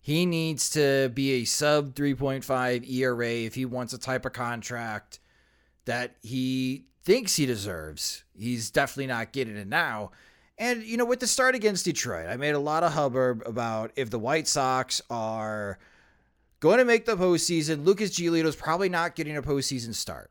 [0.02, 5.22] He needs to be a sub 3.5 ERA if he wants a type of contract
[5.86, 8.26] that he thinks he deserves.
[8.38, 10.12] He's definitely not getting it now.
[10.58, 13.92] And, you know, with the start against Detroit, I made a lot of hubbub about
[13.96, 15.80] if the White Sox are
[16.60, 20.30] going to make the postseason, Lucas Giolito's probably not getting a postseason start.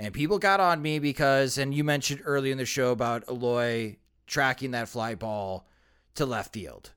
[0.00, 3.96] And people got on me because, and you mentioned earlier in the show about Eloy
[4.26, 5.68] tracking that fly ball
[6.14, 6.92] to left field.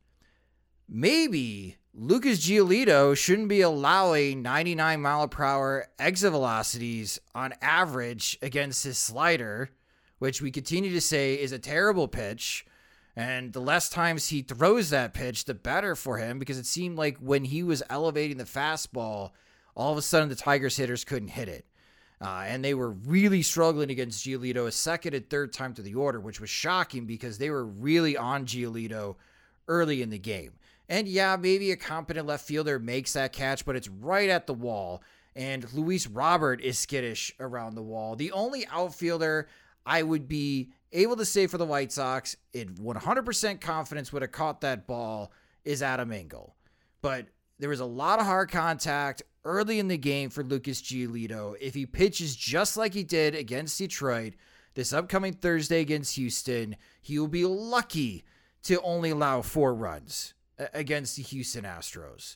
[0.88, 8.84] Maybe Lucas Giolito shouldn't be allowing 99 mile per hour exit velocities on average against
[8.84, 9.70] his slider
[10.24, 12.66] which we continue to say is a terrible pitch.
[13.14, 16.98] And the less times he throws that pitch, the better for him because it seemed
[16.98, 19.32] like when he was elevating the fastball,
[19.76, 21.66] all of a sudden the Tigers hitters couldn't hit it.
[22.24, 25.96] Uh, and they were really struggling against Giolito a second and third time to the
[25.96, 29.16] order, which was shocking because they were really on Giolito
[29.68, 30.54] early in the game.
[30.88, 34.54] And yeah, maybe a competent left fielder makes that catch, but it's right at the
[34.54, 35.02] wall.
[35.36, 38.16] And Luis Robert is skittish around the wall.
[38.16, 39.48] The only outfielder
[39.86, 44.32] I would be able to say for the White Sox, in 100% confidence would have
[44.32, 45.32] caught that ball
[45.66, 46.56] is Adam Engel.
[47.02, 47.28] But
[47.64, 51.56] there was a lot of hard contact early in the game for Lucas Giolito.
[51.62, 54.34] If he pitches just like he did against Detroit
[54.74, 58.26] this upcoming Thursday against Houston, he will be lucky
[58.64, 60.34] to only allow four runs
[60.74, 62.36] against the Houston Astros.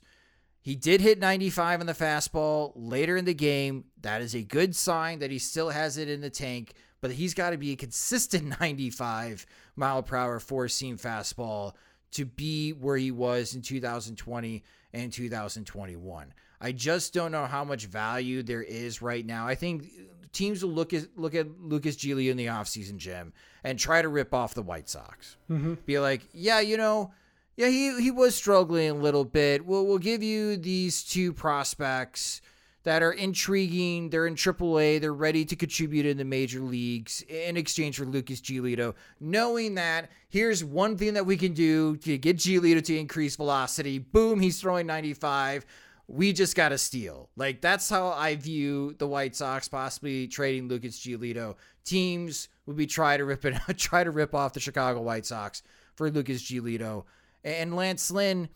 [0.62, 3.84] He did hit 95 on the fastball later in the game.
[4.00, 7.34] That is a good sign that he still has it in the tank but he's
[7.34, 11.74] got to be a consistent 95 mile per hour four seam fastball
[12.12, 16.34] to be where he was in 2020 and 2021.
[16.60, 19.48] I just don't know how much value there is right now.
[19.48, 19.92] I think
[20.32, 23.34] teams will look at look at Lucas Giolito in the offseason, Jim,
[23.64, 25.38] and try to rip off the White Sox.
[25.50, 25.76] Mm-hmm.
[25.86, 27.12] Be like, yeah, you know,
[27.56, 29.66] yeah, he he was struggling a little bit.
[29.66, 32.42] We'll we'll give you these two prospects
[32.88, 34.10] that are intriguing.
[34.10, 35.02] They're in AAA.
[35.02, 40.10] They're ready to contribute in the major leagues in exchange for Lucas Giolito, knowing that
[40.30, 44.00] here's one thing that we can do to get Giolito to increase velocity.
[44.00, 45.66] Boom, he's throwing 95.
[46.08, 47.28] We just got to steal.
[47.36, 51.56] Like that's how I view the White Sox possibly trading Lucas Giolito.
[51.84, 55.62] Teams would be try to rip it, try to rip off the Chicago White Sox
[55.96, 57.04] for Lucas Giolito
[57.44, 58.48] and Lance Lynn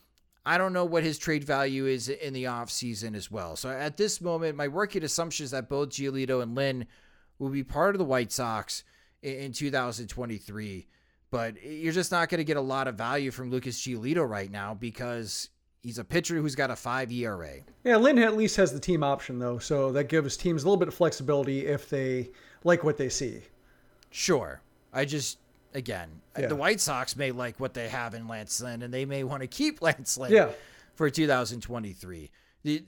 [0.46, 3.56] I don't know what his trade value is in the offseason as well.
[3.56, 6.88] So at this moment, my working assumption is that both Giolito and Lynn
[7.38, 8.84] will be part of the White Sox
[9.22, 10.88] in 2023.
[11.30, 14.52] But you're just not going to get a lot of value from Lucas Giolito right
[14.52, 15.50] now because
[15.82, 17.60] he's a pitcher who's got a five ERA.
[17.84, 20.78] Yeah, Lynn at least has the team option though, so that gives teams a little
[20.78, 22.32] bit of flexibility if they
[22.64, 23.44] like what they see.
[24.10, 24.62] Sure.
[24.92, 25.38] I just
[25.74, 26.10] again.
[26.38, 26.48] Yeah.
[26.48, 29.42] The White Sox may like what they have in Lance Lynn, and they may want
[29.42, 30.50] to keep Lance Lynn yeah.
[30.96, 32.32] for 2023.
[32.64, 32.84] The,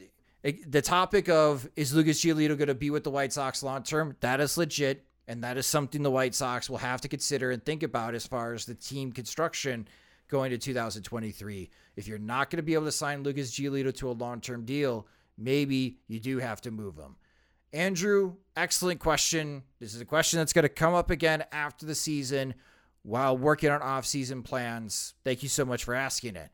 [0.67, 4.15] the topic of is Lucas Giolito going to be with the White Sox long term?
[4.19, 7.63] That is legit, and that is something the White Sox will have to consider and
[7.63, 9.87] think about as far as the team construction
[10.27, 11.69] going to 2023.
[11.95, 14.65] If you're not going to be able to sign Lucas Giolito to a long term
[14.65, 15.07] deal,
[15.37, 17.15] maybe you do have to move him.
[17.71, 19.63] Andrew, excellent question.
[19.79, 22.53] This is a question that's going to come up again after the season
[23.03, 25.13] while working on off-season plans.
[25.23, 26.49] Thank you so much for asking it.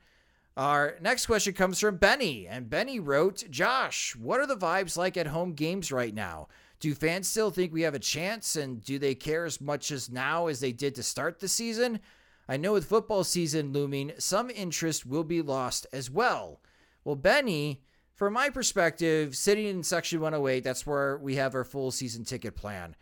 [0.58, 5.16] Our next question comes from Benny, and Benny wrote, Josh, what are the vibes like
[5.16, 6.50] at home games right now?
[6.82, 10.10] Do fans still think we have a chance, and do they care as much as
[10.10, 12.00] now as they did to start the season?
[12.48, 16.62] I know with football season looming, some interest will be lost as well.
[17.06, 17.84] Well, Benny,
[18.16, 22.56] from my perspective, sitting in section 108, that's where we have our full season ticket
[22.56, 22.96] plan.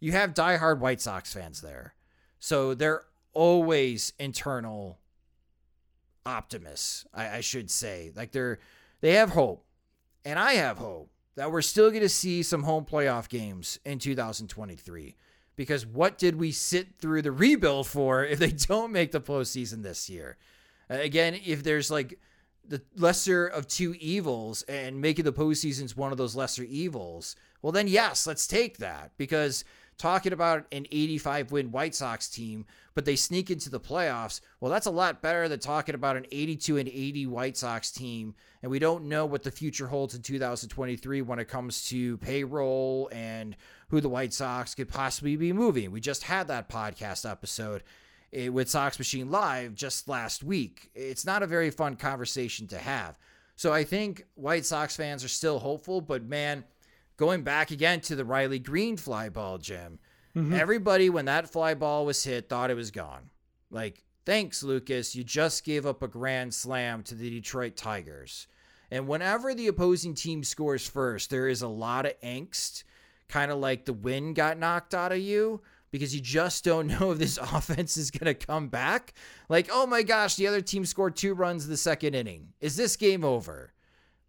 [0.00, 1.94] You have diehard White Sox fans there.
[2.38, 4.98] So they're always internal
[6.26, 8.12] optimists, I, I should say.
[8.14, 8.58] Like they're
[9.00, 9.64] they have hope.
[10.24, 13.98] And I have hope that we're still going to see some home playoff games in
[13.98, 15.16] 2023.
[15.56, 19.82] Because what did we sit through the rebuild for if they don't make the postseason
[19.82, 20.36] this year?
[20.90, 22.18] Again, if there's like
[22.66, 27.36] the lesser of two evils and making the postseason is one of those lesser evils,
[27.62, 29.64] well, then yes, let's take that because
[29.98, 32.64] talking about an 85 win White Sox team,
[32.94, 34.40] but they sneak into the playoffs.
[34.60, 38.34] Well, that's a lot better than talking about an 82 and 80 White Sox team.
[38.62, 43.10] And we don't know what the future holds in 2023 when it comes to payroll
[43.12, 43.56] and
[43.88, 45.90] who the White Sox could possibly be moving.
[45.90, 47.82] We just had that podcast episode
[48.32, 50.90] eh, with Sox Machine Live just last week.
[50.94, 53.18] It's not a very fun conversation to have.
[53.56, 56.62] So I think White Sox fans are still hopeful, but man,
[57.18, 59.98] going back again to the Riley Greene fly ball, Jim,
[60.34, 60.54] mm-hmm.
[60.54, 63.28] everybody when that fly ball was hit thought it was gone.
[63.70, 65.14] Like, thanks, Lucas.
[65.14, 68.46] You just gave up a grand slam to the Detroit Tigers.
[68.90, 72.84] And whenever the opposing team scores first, there is a lot of angst,
[73.28, 77.10] kind of like the wind got knocked out of you because you just don't know
[77.10, 79.12] if this offense is going to come back.
[79.48, 82.54] Like, oh my gosh, the other team scored two runs in the second inning.
[82.60, 83.72] Is this game over?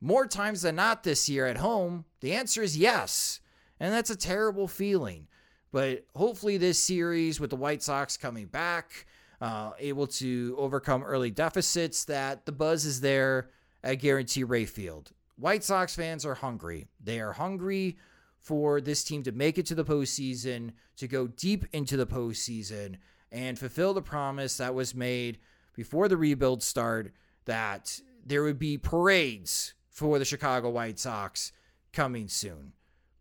[0.01, 3.39] More times than not this year at home, the answer is yes.
[3.79, 5.27] And that's a terrible feeling.
[5.71, 9.05] But hopefully, this series with the White Sox coming back,
[9.39, 13.49] uh, able to overcome early deficits, that the buzz is there
[13.83, 15.11] at Guaranteed Rate Field.
[15.37, 16.87] White Sox fans are hungry.
[17.01, 17.97] They are hungry
[18.41, 22.95] for this team to make it to the postseason, to go deep into the postseason,
[23.31, 25.37] and fulfill the promise that was made
[25.75, 27.13] before the rebuild start
[27.45, 31.51] that there would be parades for the Chicago White Sox
[31.91, 32.71] coming soon.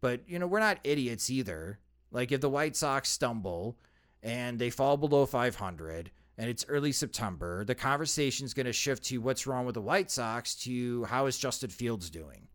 [0.00, 1.80] But, you know, we're not idiots either.
[2.12, 3.76] Like, if the White Sox stumble
[4.22, 9.02] and they fall below 500 and it's early September, the conversation is going to shift
[9.06, 12.46] to what's wrong with the White Sox to how is Justin Fields doing?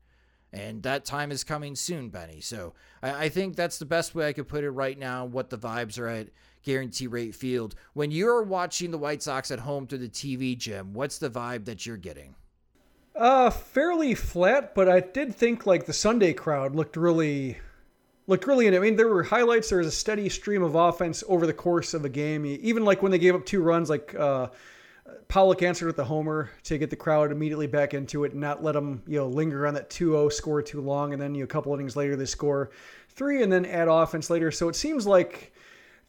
[0.53, 2.39] And that time is coming soon, Benny.
[2.39, 5.49] So I, I, think that's the best way I could put it right now, what
[5.49, 6.29] the vibes are at
[6.61, 7.75] Guaranteed Rate Field.
[7.93, 11.65] When you're watching the White Sox at home through the TV, Jim, what's the vibe
[11.65, 12.35] that you're getting?
[13.15, 17.57] Uh, fairly flat, but I did think like the Sunday crowd looked really
[18.25, 18.73] looked really in.
[18.73, 19.69] I mean, there were highlights.
[19.69, 22.45] There was a steady stream of offense over the course of a game.
[22.45, 24.47] Even like when they gave up two runs, like uh,
[25.27, 28.63] Pollock answered with the homer to get the crowd immediately back into it and not
[28.63, 31.13] let them you know linger on that 2-0 score too long.
[31.13, 32.71] And then you know, a couple innings later they score
[33.09, 34.49] three and then add offense later.
[34.49, 35.53] So it seems like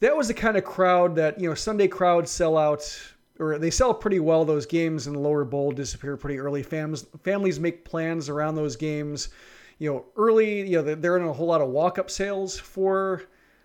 [0.00, 2.98] that was the kind of crowd that you know Sunday crowds sell out
[3.38, 6.62] or they sell pretty well those games in the lower bowl disappear pretty early.
[6.62, 9.30] Families families make plans around those games.
[9.78, 13.22] You know early you know they're in a whole lot of walk-up sales for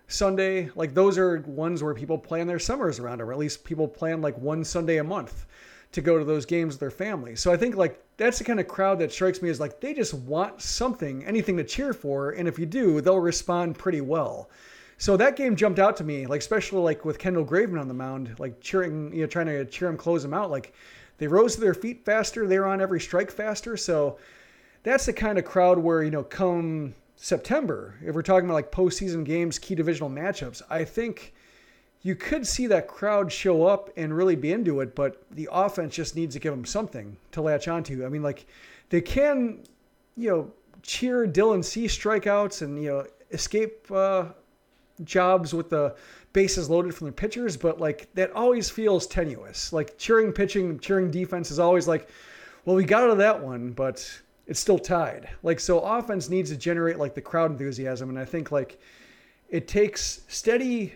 [0.07, 0.69] sunday.
[0.75, 4.21] Like those are ones where people plan their summers around or at least people plan
[4.21, 5.45] like one sunday a month
[5.91, 7.35] to go to those games with their family.
[7.35, 9.93] So i think like that's the kind of crowd that strikes me as like they
[9.93, 14.49] just want something anything to cheer for and if you do they'll respond pretty well
[14.99, 17.93] so that game jumped out to me, like especially like with Kendall Graveman on the
[17.93, 20.51] mound, like cheering, you know, trying to cheer him, close him out.
[20.51, 20.73] Like
[21.19, 23.77] they rose to their feet faster, they were on every strike faster.
[23.77, 24.17] So
[24.83, 28.73] that's the kind of crowd where you know, come September, if we're talking about like
[28.73, 31.33] postseason games, key divisional matchups, I think
[32.01, 34.95] you could see that crowd show up and really be into it.
[34.95, 38.05] But the offense just needs to give them something to latch onto.
[38.05, 38.47] I mean, like
[38.89, 39.63] they can,
[40.17, 40.51] you know,
[40.81, 43.89] cheer Dylan Cease strikeouts and you know escape.
[43.89, 44.25] Uh,
[45.03, 45.95] jobs with the
[46.33, 49.73] bases loaded from the pitchers, but like that always feels tenuous.
[49.73, 52.09] Like cheering pitching, cheering defense is always like,
[52.65, 55.29] well, we got out of that one, but it's still tied.
[55.43, 58.09] Like so offense needs to generate like the crowd enthusiasm.
[58.09, 58.79] And I think like
[59.49, 60.95] it takes steady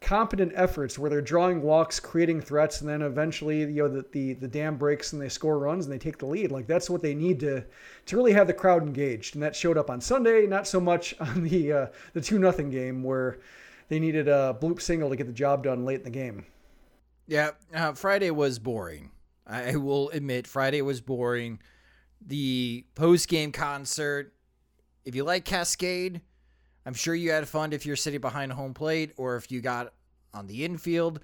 [0.00, 4.32] competent efforts where they're drawing walks, creating threats, and then eventually, you know, the, the,
[4.34, 6.50] the dam breaks and they score runs and they take the lead.
[6.50, 7.64] Like that's what they need to
[8.10, 9.34] to really have the crowd engaged.
[9.34, 12.70] And that showed up on Sunday, not so much on the uh, the two nothing
[12.70, 13.38] game where
[13.88, 16.46] they needed a bloop single to get the job done late in the game.
[17.26, 19.10] Yeah, uh, Friday was boring.
[19.46, 21.60] I will admit, Friday was boring.
[22.24, 24.32] The post game concert.
[25.04, 26.20] If you like Cascade,
[26.84, 29.92] I'm sure you had fun if you're sitting behind home plate or if you got
[30.34, 31.20] on the infield.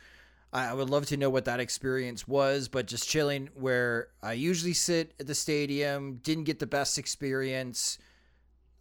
[0.53, 4.73] I would love to know what that experience was, but just chilling where I usually
[4.73, 7.99] sit at the stadium, didn't get the best experience.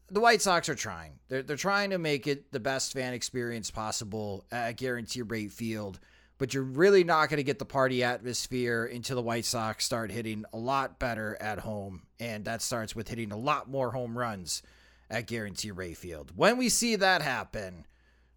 [0.10, 1.20] The White Sox are trying.
[1.28, 6.00] They're, they're trying to make it the best fan experience possible at Guaranteed Rate Field,
[6.38, 10.12] but you're really not going to get the party atmosphere until the White Sox start
[10.12, 12.04] hitting a lot better at home.
[12.20, 14.62] And that starts with hitting a lot more home runs
[15.10, 16.32] at Guaranteed Rate Field.
[16.36, 17.86] When we see that happen,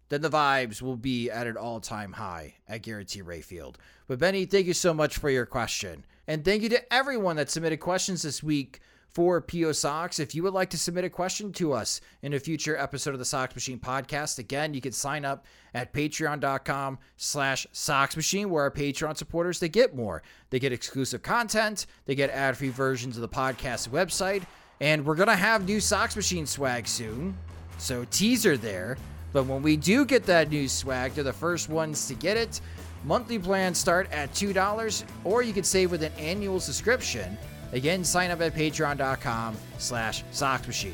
[0.09, 3.77] then the vibes will be at an all time high at Guaranteed Rate Field.
[4.07, 6.05] But Benny, thank you so much for your question.
[6.27, 10.19] And thank you to everyone that submitted questions this week for PO Socks.
[10.19, 13.19] If you would like to submit a question to us in a future episode of
[13.19, 18.63] the Sox Machine podcast, again, you can sign up at patreon.com slash Sox Machine, where
[18.63, 20.21] our Patreon supporters, they get more.
[20.49, 24.43] They get exclusive content, they get ad-free versions of the podcast website,
[24.79, 27.35] and we're going to have new Sox Machine swag soon.
[27.77, 28.97] So, teaser there.
[29.31, 32.61] But when we do get that new swag, they're the first ones to get it.
[33.03, 37.37] Monthly plans start at $2, or you can save with an annual subscription.
[37.71, 40.93] Again, sign up at patreon.com slash soxmachine.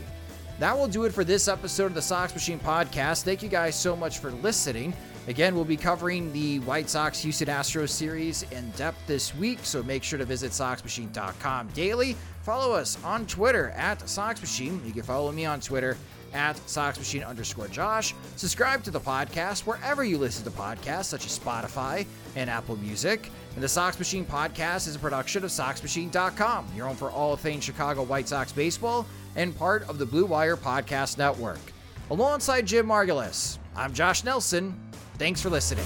[0.60, 3.24] That will do it for this episode of the Sox Machine podcast.
[3.24, 4.94] Thank you guys so much for listening.
[5.28, 9.82] Again, we'll be covering the White Sox Houston Astros series in depth this week, so
[9.82, 12.16] make sure to visit SoxMachine.com daily.
[12.44, 14.86] Follow us on Twitter at SoxMachine.
[14.86, 15.98] You can follow me on Twitter
[16.36, 18.14] at SoxMachine underscore Josh.
[18.36, 22.06] Subscribe to the podcast wherever you listen to podcasts, such as Spotify
[22.36, 23.32] and Apple Music.
[23.56, 27.64] And the Sox Machine podcast is a production of SoxMachine.com, your home for all things
[27.64, 31.60] Chicago White Sox baseball and part of the Blue Wire Podcast Network.
[32.12, 34.78] Alongside Jim Margalus, I'm Josh Nelson.
[35.18, 35.86] Thanks for listening.